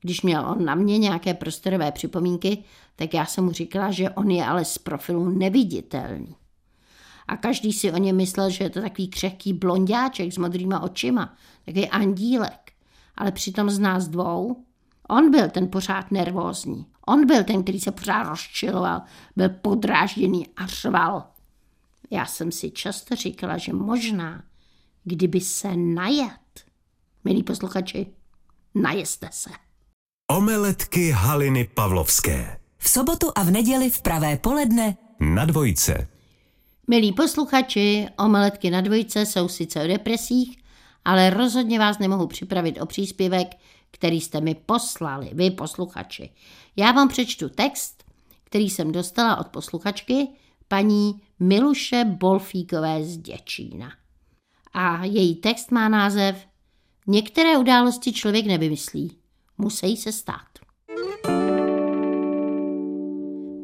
Když 0.00 0.22
měl 0.22 0.46
on 0.46 0.64
na 0.64 0.74
mě 0.74 0.98
nějaké 0.98 1.34
prostorové 1.34 1.92
připomínky, 1.92 2.64
tak 2.96 3.14
já 3.14 3.26
jsem 3.26 3.44
mu 3.44 3.52
říkala, 3.52 3.90
že 3.90 4.10
on 4.10 4.30
je 4.30 4.46
ale 4.46 4.64
z 4.64 4.78
profilu 4.78 5.28
neviditelný. 5.28 6.36
A 7.28 7.36
každý 7.36 7.72
si 7.72 7.92
o 7.92 7.96
něm 7.96 8.16
myslel, 8.16 8.50
že 8.50 8.64
je 8.64 8.70
to 8.70 8.80
takový 8.80 9.08
křehký 9.08 9.52
blondáček 9.52 10.32
s 10.32 10.38
modrýma 10.38 10.80
očima, 10.80 11.34
takový 11.64 11.88
andílek. 11.88 12.72
Ale 13.16 13.32
přitom 13.32 13.70
z 13.70 13.78
nás 13.78 14.08
dvou, 14.08 14.64
on 15.08 15.30
byl 15.30 15.50
ten 15.50 15.70
pořád 15.70 16.10
nervózní. 16.10 16.86
On 17.06 17.26
byl 17.26 17.44
ten, 17.44 17.62
který 17.62 17.80
se 17.80 17.92
pořád 17.92 18.22
rozčiloval, 18.22 19.02
byl 19.36 19.48
podrážděný 19.48 20.46
a 20.56 20.66
řval. 20.66 21.30
Já 22.10 22.26
jsem 22.26 22.52
si 22.52 22.70
často 22.70 23.16
říkala, 23.16 23.58
že 23.58 23.72
možná, 23.72 24.42
kdyby 25.04 25.40
se 25.40 25.76
najet. 25.76 26.64
Milí 27.24 27.42
posluchači, 27.42 28.06
najeste 28.74 29.28
se. 29.32 29.50
Omeletky 30.36 31.10
Haliny 31.10 31.64
Pavlovské. 31.74 32.58
V 32.78 32.88
sobotu 32.88 33.26
a 33.34 33.42
v 33.42 33.50
neděli 33.50 33.90
v 33.90 34.02
pravé 34.02 34.36
poledne 34.36 34.96
Na 35.20 35.44
dvojce. 35.44 36.08
Milí 36.88 37.12
posluchači, 37.12 38.06
omeletky 38.18 38.70
na 38.70 38.80
dvojce 38.80 39.26
jsou 39.26 39.48
sice 39.48 39.84
o 39.84 39.86
depresích, 39.86 40.56
ale 41.04 41.30
rozhodně 41.30 41.78
vás 41.78 41.98
nemohu 41.98 42.26
připravit 42.26 42.80
o 42.80 42.86
příspěvek, 42.86 43.48
který 43.90 44.20
jste 44.20 44.40
mi 44.40 44.54
poslali, 44.54 45.30
vy 45.32 45.50
posluchači. 45.50 46.30
Já 46.76 46.92
vám 46.92 47.08
přečtu 47.08 47.48
text, 47.48 48.04
který 48.44 48.70
jsem 48.70 48.92
dostala 48.92 49.36
od 49.36 49.48
posluchačky, 49.48 50.28
paní 50.68 51.20
Miluše 51.40 52.04
Bolfíkové 52.04 53.04
z 53.04 53.16
Děčína. 53.16 53.92
A 54.72 55.04
její 55.04 55.34
text 55.36 55.70
má 55.70 55.88
název 55.88 56.46
Některé 57.06 57.58
události 57.58 58.12
člověk 58.12 58.46
nevymyslí, 58.46 59.19
musí 59.60 59.96
se 59.96 60.12
stát. 60.12 60.46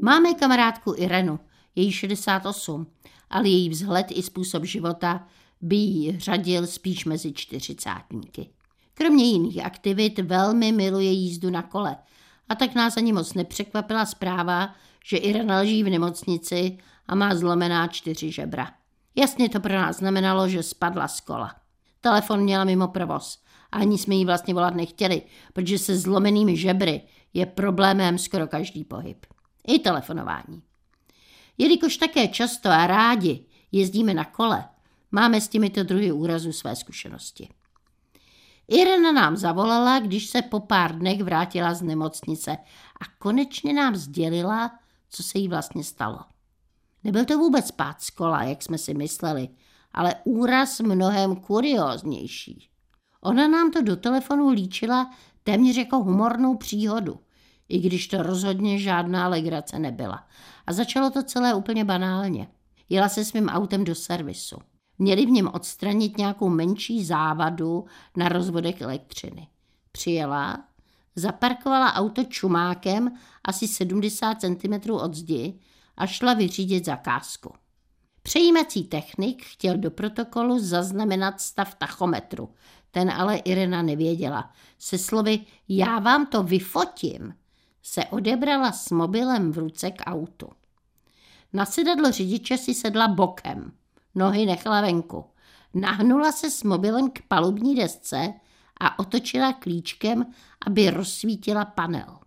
Máme 0.02 0.34
kamarádku 0.34 0.94
Irenu, 0.96 1.40
její 1.74 1.92
68, 1.92 2.86
ale 3.30 3.48
její 3.48 3.68
vzhled 3.68 4.06
i 4.10 4.22
způsob 4.22 4.64
života 4.64 5.26
by 5.60 5.76
ji 5.76 6.18
řadil 6.18 6.66
spíš 6.66 7.04
mezi 7.04 7.32
čtyřicátníky. 7.32 8.48
Kromě 8.94 9.24
jiných 9.24 9.64
aktivit 9.64 10.18
velmi 10.18 10.72
miluje 10.72 11.10
jízdu 11.10 11.50
na 11.50 11.62
kole 11.62 11.96
a 12.48 12.54
tak 12.54 12.74
nás 12.74 12.96
ani 12.96 13.12
moc 13.12 13.34
nepřekvapila 13.34 14.06
zpráva, 14.06 14.74
že 15.04 15.16
Irena 15.16 15.56
leží 15.56 15.84
v 15.84 15.90
nemocnici 15.90 16.78
a 17.08 17.14
má 17.14 17.34
zlomená 17.34 17.88
čtyři 17.88 18.32
žebra. 18.32 18.72
Jasně 19.16 19.48
to 19.48 19.60
pro 19.60 19.74
nás 19.74 19.96
znamenalo, 19.96 20.48
že 20.48 20.62
spadla 20.62 21.08
z 21.08 21.20
kola. 21.20 21.54
Telefon 22.00 22.40
měla 22.42 22.64
mimo 22.64 22.88
provoz 22.88 23.38
ani 23.76 23.99
jsme 23.99 24.14
jí 24.14 24.25
vlastně 24.25 24.54
volat 24.54 24.75
nechtěli, 24.75 25.23
protože 25.52 25.78
se 25.78 25.99
zlomenými 25.99 26.56
žebry 26.56 27.00
je 27.35 27.47
problémem 27.47 28.18
skoro 28.18 28.47
každý 28.47 28.85
pohyb. 28.85 29.26
I 29.68 29.78
telefonování. 29.78 30.62
Jelikož 31.59 31.97
také 31.97 32.28
často 32.28 32.71
a 32.71 32.87
rádi 32.87 33.45
jezdíme 33.73 34.14
na 34.14 34.25
kole, 34.25 34.64
máme 35.12 35.40
s 35.40 35.49
těmito 35.49 35.83
druhy 35.83 36.12
úrazů 36.12 36.52
své 36.52 36.76
zkušenosti. 36.76 37.49
Irena 38.68 39.12
nám 39.12 39.37
zavolala, 39.37 39.99
když 39.99 40.26
se 40.26 40.42
po 40.42 40.61
pár 40.61 40.99
dnech 40.99 41.23
vrátila 41.23 41.75
z 41.75 41.83
nemocnice 41.83 42.56
a 43.00 43.04
konečně 43.18 43.73
nám 43.73 43.97
sdělila, 43.97 44.71
co 45.11 45.23
se 45.23 45.38
jí 45.38 45.49
vlastně 45.49 45.85
stalo. 45.85 46.18
Nebyl 47.04 47.25
to 47.25 47.38
vůbec 47.38 47.71
pád 47.71 48.02
z 48.02 48.11
kola, 48.11 48.42
jak 48.42 48.62
jsme 48.62 48.78
si 48.78 48.95
mysleli, 48.95 49.49
ale 49.92 50.14
úraz 50.25 50.80
mnohem 50.80 51.37
kurióznější. 51.37 52.68
Ona 53.26 53.49
nám 53.49 53.71
to 53.71 53.83
do 53.83 53.97
telefonu 53.97 54.49
líčila 54.49 55.11
téměř 55.42 55.76
jako 55.76 55.99
humornou 55.99 56.56
příhodu, 56.56 57.21
i 57.68 57.78
když 57.78 58.09
to 58.09 58.23
rozhodně 58.23 58.78
žádná 58.78 59.28
legrace 59.28 59.78
nebyla. 59.78 60.26
A 60.67 60.73
začalo 60.73 61.10
to 61.10 61.23
celé 61.23 61.54
úplně 61.54 61.84
banálně. 61.84 62.49
Jela 62.89 63.08
se 63.08 63.25
svým 63.25 63.49
autem 63.49 63.84
do 63.84 63.95
servisu. 63.95 64.56
Měli 64.99 65.26
v 65.26 65.30
něm 65.30 65.50
odstranit 65.52 66.19
nějakou 66.19 66.49
menší 66.49 67.04
závadu 67.04 67.84
na 68.17 68.28
rozvodech 68.28 68.80
elektřiny. 68.80 69.49
Přijela, 69.93 70.65
zaparkovala 71.17 71.95
auto 71.95 72.25
čumákem 72.25 73.10
asi 73.45 73.69
70 73.69 74.41
cm 74.41 74.91
od 74.91 75.15
zdi 75.15 75.60
a 75.97 76.06
šla 76.06 76.34
vyřídit 76.34 76.84
zakázku. 76.84 77.52
Přejímací 78.23 78.84
technik 78.84 79.45
chtěl 79.45 79.76
do 79.76 79.91
protokolu 79.91 80.58
zaznamenat 80.58 81.41
stav 81.41 81.75
tachometru, 81.75 82.49
ten 82.97 83.11
ale 83.11 83.37
Irena 83.37 83.82
nevěděla. 83.82 84.50
Se 84.78 84.99
slovy 84.99 85.41
já 85.69 85.99
vám 85.99 86.26
to 86.26 86.43
vyfotím, 86.43 87.35
se 87.82 88.04
odebrala 88.04 88.73
s 88.73 88.91
mobilem 88.91 89.52
v 89.52 89.59
ruce 89.59 89.91
k 89.91 90.02
autu. 90.06 90.49
Na 91.52 91.67
sedadlo 91.67 92.13
řidiče 92.13 92.59
si 92.59 92.75
sedla 92.75 93.09
bokem, 93.09 93.73
nohy 94.15 94.47
nechala 94.47 94.80
venku. 94.80 95.25
Nahnula 95.75 96.32
se 96.32 96.50
s 96.50 96.63
mobilem 96.63 97.11
k 97.11 97.23
palubní 97.28 97.75
desce 97.75 98.32
a 98.80 98.99
otočila 98.99 99.52
klíčkem, 99.52 100.26
aby 100.67 100.91
rozsvítila 100.91 101.65
panel. 101.65 102.19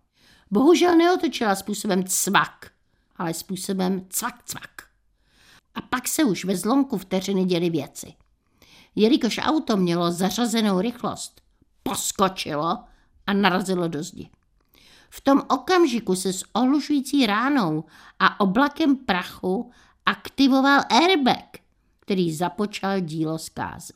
Bohužel 0.50 0.96
neotočila 0.96 1.54
způsobem 1.54 2.04
cvak, 2.04 2.70
ale 3.16 3.34
způsobem 3.34 4.06
cvak 4.08 4.42
cvak. 4.44 4.82
A 5.74 5.80
pak 5.80 6.08
se 6.08 6.24
už 6.24 6.44
ve 6.44 6.56
zlomku 6.56 6.98
vteřiny 6.98 7.44
děly 7.44 7.70
věci. 7.70 8.12
Jelikož 8.94 9.40
auto 9.42 9.76
mělo 9.76 10.12
zařazenou 10.12 10.80
rychlost, 10.80 11.40
poskočilo 11.82 12.78
a 13.26 13.32
narazilo 13.32 13.88
do 13.88 14.02
zdi. 14.02 14.30
V 15.10 15.20
tom 15.20 15.42
okamžiku 15.48 16.16
se 16.16 16.32
s 16.32 16.44
ohlušující 16.52 17.26
ránou 17.26 17.84
a 18.18 18.40
oblakem 18.40 18.96
prachu 18.96 19.70
aktivoval 20.06 20.80
airbag, 20.90 21.56
který 22.00 22.34
započal 22.34 23.00
dílo 23.00 23.38
zkázy. 23.38 23.92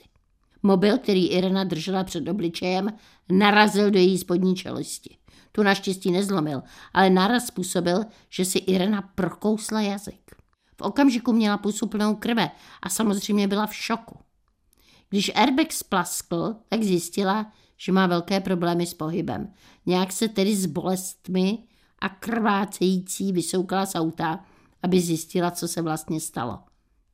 Mobil, 0.63 0.99
který 0.99 1.27
Irena 1.27 1.65
držela 1.65 2.05
před 2.05 2.29
obličejem, 2.29 2.93
narazil 3.33 3.91
do 3.91 3.99
její 3.99 4.19
spodní 4.19 4.57
čelisti. 4.57 5.17
Tu 5.53 5.63
naštěstí 5.63 6.11
nezlomil, 6.11 6.63
ale 6.95 7.11
naraz 7.11 7.47
způsobil, 7.47 8.05
že 8.31 8.45
si 8.45 8.59
Irena 8.59 9.03
prokousla 9.15 9.81
jazyk. 9.81 10.35
V 10.77 10.83
okamžiku 10.83 11.33
měla 11.33 11.59
pusu 11.59 11.87
plnou 11.87 12.15
krve 12.15 12.51
a 12.83 12.89
samozřejmě 12.89 13.49
byla 13.49 13.67
v 13.67 13.75
šoku. 13.75 14.19
Když 15.15 15.33
airbag 15.35 15.73
splaskl, 15.73 16.55
tak 16.69 16.83
zjistila, 16.83 17.53
že 17.77 17.93
má 17.93 18.07
velké 18.07 18.41
problémy 18.41 18.87
s 18.87 18.95
pohybem. 18.95 19.53
Nějak 19.87 20.13
se 20.13 20.29
tedy 20.29 20.57
s 20.57 20.67
bolestmi 20.67 21.59
a 21.99 22.09
krvácející 22.09 23.33
vysoukala 23.33 23.87
z 23.87 23.95
auta, 23.95 24.45
aby 24.83 25.01
zjistila, 25.01 25.51
co 25.51 25.69
se 25.69 25.83
vlastně 25.83 26.21
stalo. 26.21 26.59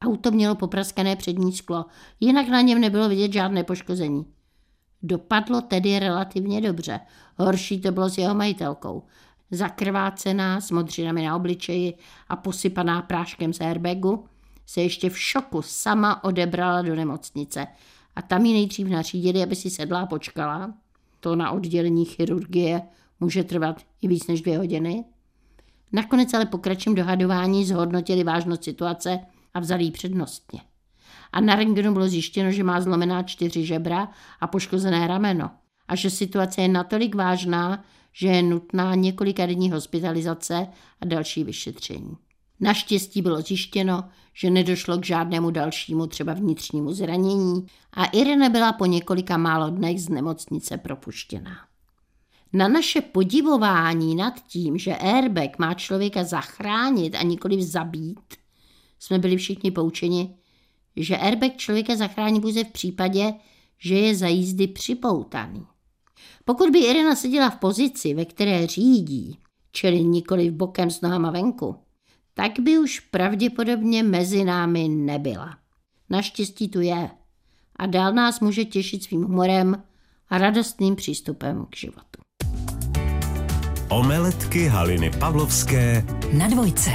Auto 0.02 0.30
mělo 0.30 0.54
popraskané 0.54 1.16
přední 1.16 1.52
sklo, 1.52 1.84
jinak 2.20 2.48
na 2.48 2.60
něm 2.60 2.80
nebylo 2.80 3.08
vidět 3.08 3.32
žádné 3.32 3.64
poškození. 3.64 4.26
Dopadlo 5.02 5.60
tedy 5.60 5.98
relativně 5.98 6.60
dobře. 6.60 7.00
Horší 7.36 7.80
to 7.80 7.92
bylo 7.92 8.10
s 8.10 8.18
jeho 8.18 8.34
majitelkou. 8.34 9.02
Zakrvácená, 9.50 10.60
s 10.60 10.70
modřinami 10.70 11.24
na 11.24 11.36
obličeji 11.36 11.94
a 12.28 12.36
posypaná 12.36 13.02
práškem 13.02 13.52
z 13.52 13.60
airbagu, 13.60 14.24
se 14.70 14.80
ještě 14.80 15.10
v 15.10 15.18
šoku 15.18 15.62
sama 15.62 16.24
odebrala 16.24 16.82
do 16.82 16.94
nemocnice 16.94 17.66
a 18.16 18.22
tam 18.22 18.44
ji 18.44 18.52
nejdřív 18.52 18.88
nařídili, 18.88 19.42
aby 19.42 19.56
si 19.56 19.70
sedla 19.70 20.00
a 20.00 20.06
počkala. 20.06 20.74
To 21.20 21.36
na 21.36 21.50
oddělení 21.50 22.04
chirurgie 22.04 22.82
může 23.20 23.44
trvat 23.44 23.80
i 24.02 24.08
víc 24.08 24.26
než 24.26 24.42
dvě 24.42 24.58
hodiny. 24.58 25.04
Nakonec 25.92 26.34
ale 26.34 26.46
po 26.46 26.58
kratším 26.58 26.94
dohadování 26.94 27.64
zhodnotili 27.64 28.24
vážnost 28.24 28.64
situace 28.64 29.20
a 29.54 29.60
vzali 29.60 29.84
ji 29.84 29.90
přednostně. 29.90 30.60
A 31.32 31.40
na 31.40 31.54
rengenu 31.54 31.92
bylo 31.92 32.08
zjištěno, 32.08 32.52
že 32.52 32.64
má 32.64 32.80
zlomená 32.80 33.22
čtyři 33.22 33.66
žebra 33.66 34.08
a 34.40 34.46
poškozené 34.46 35.06
rameno 35.06 35.50
a 35.88 35.96
že 35.96 36.10
situace 36.10 36.62
je 36.62 36.68
natolik 36.68 37.14
vážná, 37.14 37.84
že 38.12 38.28
je 38.28 38.42
nutná 38.42 38.94
několika 38.94 39.46
denní 39.46 39.70
hospitalizace 39.70 40.66
a 41.00 41.06
další 41.06 41.44
vyšetření. 41.44 42.16
Naštěstí 42.60 43.22
bylo 43.22 43.40
zjištěno, 43.40 44.04
že 44.34 44.50
nedošlo 44.50 44.98
k 44.98 45.04
žádnému 45.04 45.50
dalšímu 45.50 46.06
třeba 46.06 46.32
vnitřnímu 46.32 46.92
zranění 46.92 47.66
a 47.92 48.04
Irina 48.04 48.48
byla 48.48 48.72
po 48.72 48.86
několika 48.86 49.36
málo 49.36 49.70
dnech 49.70 50.00
z 50.00 50.08
nemocnice 50.08 50.78
propuštěná. 50.78 51.56
Na 52.52 52.68
naše 52.68 53.00
podivování 53.00 54.14
nad 54.14 54.34
tím, 54.48 54.78
že 54.78 54.96
airbag 54.96 55.58
má 55.58 55.74
člověka 55.74 56.24
zachránit 56.24 57.14
a 57.14 57.22
nikoli 57.22 57.64
zabít, 57.64 58.20
jsme 58.98 59.18
byli 59.18 59.36
všichni 59.36 59.70
poučeni, 59.70 60.34
že 60.96 61.16
airbag 61.16 61.56
člověka 61.56 61.96
zachrání 61.96 62.40
pouze 62.40 62.64
v 62.64 62.72
případě, 62.72 63.34
že 63.78 63.94
je 63.94 64.16
za 64.16 64.28
jízdy 64.28 64.66
připoutaný. 64.66 65.66
Pokud 66.44 66.70
by 66.70 66.78
Irina 66.78 67.16
seděla 67.16 67.50
v 67.50 67.56
pozici, 67.56 68.14
ve 68.14 68.24
které 68.24 68.66
řídí, 68.66 69.38
čili 69.72 70.04
nikoli 70.04 70.50
v 70.50 70.54
bokem 70.54 70.90
s 70.90 71.00
nohama 71.00 71.30
venku, 71.30 71.76
tak 72.40 72.60
by 72.60 72.78
už 72.78 73.00
pravděpodobně 73.00 74.02
mezi 74.02 74.44
námi 74.44 74.88
nebyla. 74.88 75.58
Naštěstí 76.10 76.68
tu 76.68 76.80
je 76.80 77.10
a 77.76 77.86
dál 77.86 78.12
nás 78.12 78.40
může 78.40 78.64
těšit 78.64 79.02
svým 79.02 79.22
humorem 79.22 79.82
a 80.28 80.38
radostným 80.38 80.96
přístupem 80.96 81.66
k 81.70 81.76
životu. 81.76 82.20
Omeletky 83.88 84.66
Haliny 84.66 85.10
Pavlovské 85.10 86.04
Na 86.32 86.48
dvojce. 86.48 86.90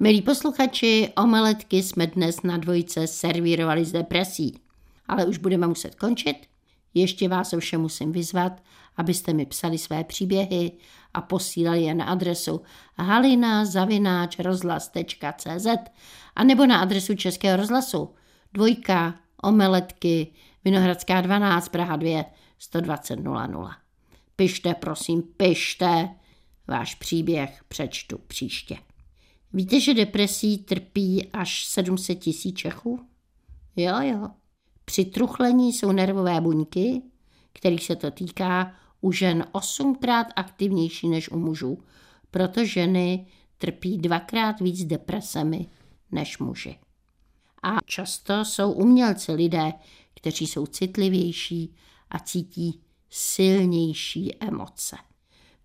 Milí 0.00 0.22
posluchači, 0.22 1.08
omeletky 1.16 1.82
jsme 1.82 2.06
dnes 2.06 2.42
na 2.42 2.56
dvojce 2.56 3.06
servírovali 3.06 3.84
z 3.84 3.92
depresí. 3.92 4.58
Ale 5.08 5.26
už 5.26 5.38
budeme 5.38 5.66
muset 5.66 5.94
končit. 5.94 6.36
Ještě 6.94 7.28
vás 7.28 7.52
ovšem 7.52 7.80
musím 7.80 8.12
vyzvat, 8.12 8.62
abyste 8.96 9.32
mi 9.32 9.46
psali 9.46 9.78
své 9.78 10.04
příběhy 10.04 10.72
a 11.14 11.20
posílali 11.20 11.82
je 11.82 11.94
na 11.94 12.04
adresu 12.04 12.60
halina.rozhlas.cz 12.98 15.66
a 16.36 16.44
nebo 16.44 16.66
na 16.66 16.80
adresu 16.80 17.14
Českého 17.14 17.56
rozhlasu 17.56 18.14
dvojka 18.52 19.14
omeletky 19.42 20.32
Vinohradská 20.64 21.20
12 21.20 21.68
Praha 21.68 21.96
2 21.96 22.24
120 22.58 23.16
00. 23.16 23.70
Pište, 24.36 24.74
prosím, 24.74 25.22
pište. 25.22 26.08
Váš 26.68 26.94
příběh 26.94 27.64
přečtu 27.68 28.18
příště. 28.26 28.76
Víte, 29.52 29.80
že 29.80 29.94
depresí 29.94 30.58
trpí 30.58 31.28
až 31.32 31.64
700 31.64 32.18
tisíc 32.18 32.56
Čechů? 32.56 33.06
Jo, 33.76 33.94
jo. 34.00 34.30
Při 34.84 35.04
truchlení 35.04 35.72
jsou 35.72 35.92
nervové 35.92 36.40
buňky, 36.40 37.02
kterých 37.52 37.84
se 37.84 37.96
to 37.96 38.10
týká, 38.10 38.74
u 39.00 39.12
žen 39.12 39.44
osmkrát 39.52 40.26
aktivnější 40.36 41.08
než 41.08 41.30
u 41.30 41.38
mužů, 41.38 41.78
proto 42.30 42.64
ženy 42.64 43.26
trpí 43.58 43.98
dvakrát 43.98 44.60
víc 44.60 44.84
depresemi 44.84 45.66
než 46.12 46.38
muži. 46.38 46.78
A 47.62 47.76
často 47.84 48.44
jsou 48.44 48.72
umělci 48.72 49.32
lidé, 49.32 49.72
kteří 50.14 50.46
jsou 50.46 50.66
citlivější 50.66 51.74
a 52.10 52.18
cítí 52.18 52.80
silnější 53.10 54.36
emoce. 54.40 54.96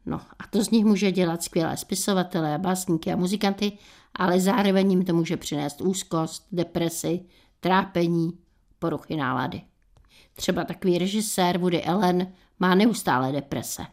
No 0.05 0.21
a 0.39 0.47
to 0.49 0.63
z 0.63 0.69
nich 0.69 0.85
může 0.85 1.11
dělat 1.11 1.43
skvělé 1.43 1.77
spisovatele, 1.77 2.57
básníky 2.57 3.11
a 3.11 3.15
muzikanty, 3.15 3.71
ale 4.13 4.39
zároveň 4.39 4.91
jim 4.91 5.05
to 5.05 5.13
může 5.13 5.37
přinést 5.37 5.81
úzkost, 5.81 6.47
depresi, 6.51 7.25
trápení, 7.59 8.31
poruchy 8.79 9.15
nálady. 9.15 9.61
Třeba 10.33 10.63
takový 10.63 10.97
režisér 10.97 11.57
Woody 11.57 11.83
Allen 11.83 12.33
má 12.59 12.75
neustále 12.75 13.31
deprese. 13.31 13.85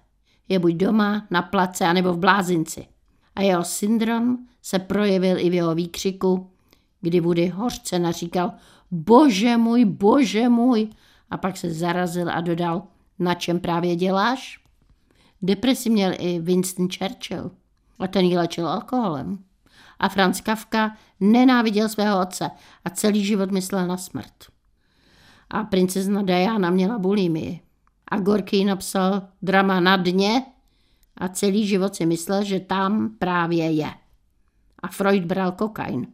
Je 0.48 0.58
buď 0.58 0.74
doma, 0.74 1.26
na 1.30 1.42
place, 1.42 1.84
anebo 1.84 2.12
v 2.12 2.18
blázinci. 2.18 2.86
A 3.34 3.42
jeho 3.42 3.64
syndrom 3.64 4.38
se 4.62 4.78
projevil 4.78 5.38
i 5.38 5.50
v 5.50 5.54
jeho 5.54 5.74
výkřiku, 5.74 6.50
kdy 7.00 7.20
Woody 7.20 7.48
hořce 7.48 7.98
naříkal 7.98 8.52
bože 8.90 9.56
můj, 9.56 9.84
bože 9.84 10.48
můj 10.48 10.90
a 11.30 11.36
pak 11.36 11.56
se 11.56 11.74
zarazil 11.74 12.30
a 12.30 12.40
dodal, 12.40 12.82
na 13.18 13.34
čem 13.34 13.60
právě 13.60 13.96
děláš? 13.96 14.60
Depresi 15.42 15.90
měl 15.90 16.12
i 16.18 16.40
Winston 16.40 16.88
Churchill 16.98 17.50
a 17.98 18.06
ten 18.06 18.24
ji 18.24 18.36
léčil 18.36 18.68
alkoholem. 18.68 19.38
A 19.98 20.08
Franz 20.08 20.40
Kafka 20.40 20.96
nenáviděl 21.20 21.88
svého 21.88 22.20
otce 22.20 22.50
a 22.84 22.90
celý 22.90 23.24
život 23.24 23.50
myslel 23.50 23.86
na 23.86 23.96
smrt. 23.96 24.55
A 25.50 25.64
princezna 25.64 26.22
Diana 26.22 26.70
měla 26.70 26.98
bulimii. 26.98 27.60
A 28.08 28.20
Gorky 28.20 28.64
napsal 28.64 29.22
drama 29.42 29.80
na 29.80 29.96
dně 29.96 30.42
a 31.16 31.28
celý 31.28 31.66
život 31.66 31.94
si 31.94 32.06
myslel, 32.06 32.44
že 32.44 32.60
tam 32.60 33.10
právě 33.18 33.70
je. 33.70 33.90
A 34.82 34.88
Freud 34.88 35.24
bral 35.24 35.52
kokain. 35.52 36.06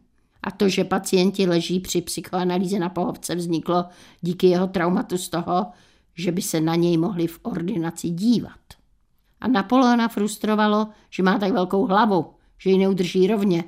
A 0.43 0.51
to, 0.51 0.69
že 0.69 0.83
pacienti 0.83 1.47
leží 1.47 1.79
při 1.79 2.01
psychoanalýze 2.01 2.79
na 2.79 2.89
pohovce, 2.89 3.35
vzniklo 3.35 3.85
díky 4.21 4.47
jeho 4.47 4.67
traumatu 4.67 5.17
z 5.17 5.29
toho, 5.29 5.71
že 6.15 6.31
by 6.31 6.41
se 6.41 6.61
na 6.61 6.75
něj 6.75 6.97
mohli 6.97 7.27
v 7.27 7.39
ordinaci 7.43 8.09
dívat. 8.09 8.59
A 9.41 9.47
Napoleona 9.47 10.07
frustrovalo, 10.07 10.87
že 11.09 11.23
má 11.23 11.39
tak 11.39 11.51
velkou 11.51 11.85
hlavu, 11.85 12.33
že 12.57 12.69
ji 12.69 12.77
neudrží 12.77 13.27
rovně, 13.27 13.63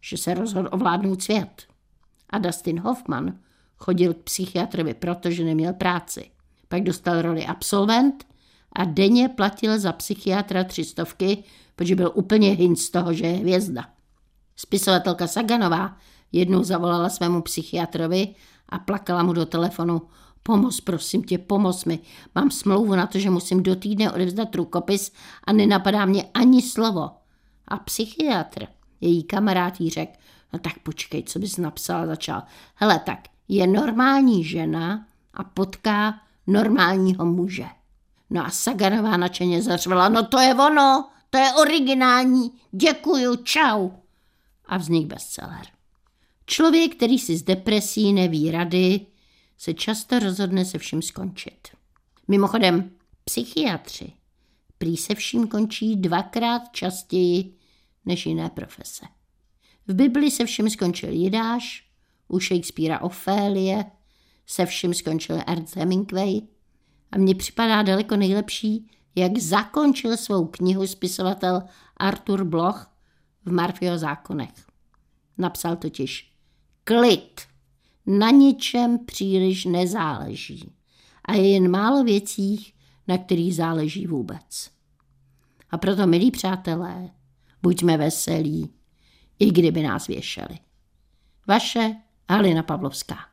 že 0.00 0.16
se 0.16 0.34
rozhodl 0.34 0.68
ovládnout 0.72 1.22
svět. 1.22 1.62
A 2.30 2.38
Dustin 2.38 2.80
Hoffman 2.80 3.38
chodil 3.82 4.14
k 4.14 4.22
psychiatrovi, 4.22 4.94
protože 4.94 5.44
neměl 5.44 5.72
práci. 5.72 6.30
Pak 6.68 6.82
dostal 6.82 7.22
roli 7.22 7.46
absolvent 7.46 8.24
a 8.72 8.84
denně 8.84 9.28
platil 9.28 9.78
za 9.78 9.92
psychiatra 9.92 10.64
tři 10.64 10.84
stovky, 10.84 11.44
protože 11.76 11.96
byl 11.96 12.12
úplně 12.14 12.50
hin 12.50 12.76
z 12.76 12.90
toho, 12.90 13.12
že 13.12 13.26
je 13.26 13.36
hvězda. 13.36 13.84
Spisovatelka 14.56 15.26
Saganová 15.26 15.96
jednou 16.32 16.62
zavolala 16.62 17.08
svému 17.08 17.42
psychiatrovi 17.42 18.34
a 18.68 18.78
plakala 18.78 19.22
mu 19.22 19.32
do 19.32 19.46
telefonu. 19.46 20.02
Pomoz, 20.42 20.80
prosím 20.80 21.22
tě, 21.24 21.38
pomoz 21.38 21.84
mi. 21.84 21.98
Mám 22.34 22.50
smlouvu 22.50 22.94
na 22.94 23.06
to, 23.06 23.18
že 23.18 23.30
musím 23.30 23.62
do 23.62 23.76
týdne 23.76 24.12
odevzdat 24.12 24.54
rukopis 24.54 25.12
a 25.44 25.52
nenapadá 25.52 26.04
mě 26.04 26.24
ani 26.34 26.62
slovo. 26.62 27.10
A 27.68 27.76
psychiatr, 27.76 28.66
její 29.00 29.22
kamarád 29.22 29.80
jí 29.80 29.90
řekl, 29.90 30.12
no 30.52 30.58
tak 30.58 30.78
počkej, 30.78 31.22
co 31.22 31.38
bys 31.38 31.56
napsala, 31.56 32.06
začal. 32.06 32.42
Hele, 32.74 32.98
tak 32.98 33.18
je 33.52 33.66
normální 33.66 34.44
žena 34.44 35.06
a 35.34 35.44
potká 35.44 36.20
normálního 36.46 37.24
muže. 37.24 37.66
No 38.30 38.46
a 38.46 38.50
Saganová 38.50 39.16
načeně 39.16 39.62
zařvala, 39.62 40.08
no 40.08 40.26
to 40.26 40.38
je 40.38 40.54
ono, 40.54 41.08
to 41.30 41.38
je 41.38 41.52
originální, 41.52 42.52
děkuju, 42.72 43.36
čau. 43.36 43.90
A 44.66 44.76
vznik 44.76 45.06
bestseller. 45.06 45.66
Člověk, 46.46 46.96
který 46.96 47.18
si 47.18 47.36
z 47.36 47.42
depresí 47.42 48.12
neví 48.12 48.50
rady, 48.50 49.06
se 49.58 49.74
často 49.74 50.18
rozhodne 50.18 50.64
se 50.64 50.78
vším 50.78 51.02
skončit. 51.02 51.68
Mimochodem, 52.28 52.90
psychiatři 53.24 54.12
prý 54.82 54.96
se 54.96 55.14
vším 55.14 55.48
končí 55.48 55.96
dvakrát 55.96 56.62
častěji 56.72 57.54
než 58.04 58.26
jiné 58.26 58.50
profese. 58.50 59.06
V 59.86 59.94
Bibli 59.94 60.30
se 60.30 60.44
vším 60.44 60.70
skončil 60.70 61.12
Jidáš, 61.12 61.91
u 62.32 62.40
Shakespearea 62.40 62.98
Ofélie, 62.98 63.84
se 64.46 64.66
vším 64.66 64.94
skončil 64.94 65.40
Ernst 65.46 65.76
Hemingway 65.76 66.40
a 67.12 67.18
mně 67.18 67.34
připadá 67.34 67.82
daleko 67.82 68.16
nejlepší, 68.16 68.90
jak 69.14 69.38
zakončil 69.38 70.16
svou 70.16 70.46
knihu 70.46 70.86
spisovatel 70.86 71.62
Arthur 71.96 72.44
Bloch 72.44 72.90
v 73.44 73.52
Marfio 73.52 73.98
zákonech. 73.98 74.66
Napsal 75.38 75.76
totiž 75.76 76.32
klid. 76.84 77.40
Na 78.06 78.30
ničem 78.30 78.98
příliš 79.04 79.64
nezáleží 79.64 80.72
a 81.24 81.34
je 81.34 81.52
jen 81.52 81.70
málo 81.70 82.04
věcí, 82.04 82.72
na 83.08 83.18
kterých 83.18 83.54
záleží 83.54 84.06
vůbec. 84.06 84.70
A 85.70 85.78
proto, 85.78 86.06
milí 86.06 86.30
přátelé, 86.30 87.10
buďme 87.62 87.96
veselí, 87.96 88.70
i 89.38 89.50
kdyby 89.50 89.82
nás 89.82 90.06
věšeli. 90.06 90.58
Vaše 91.46 91.96
Halina 92.28 92.62
Pavlovská. 92.62 93.31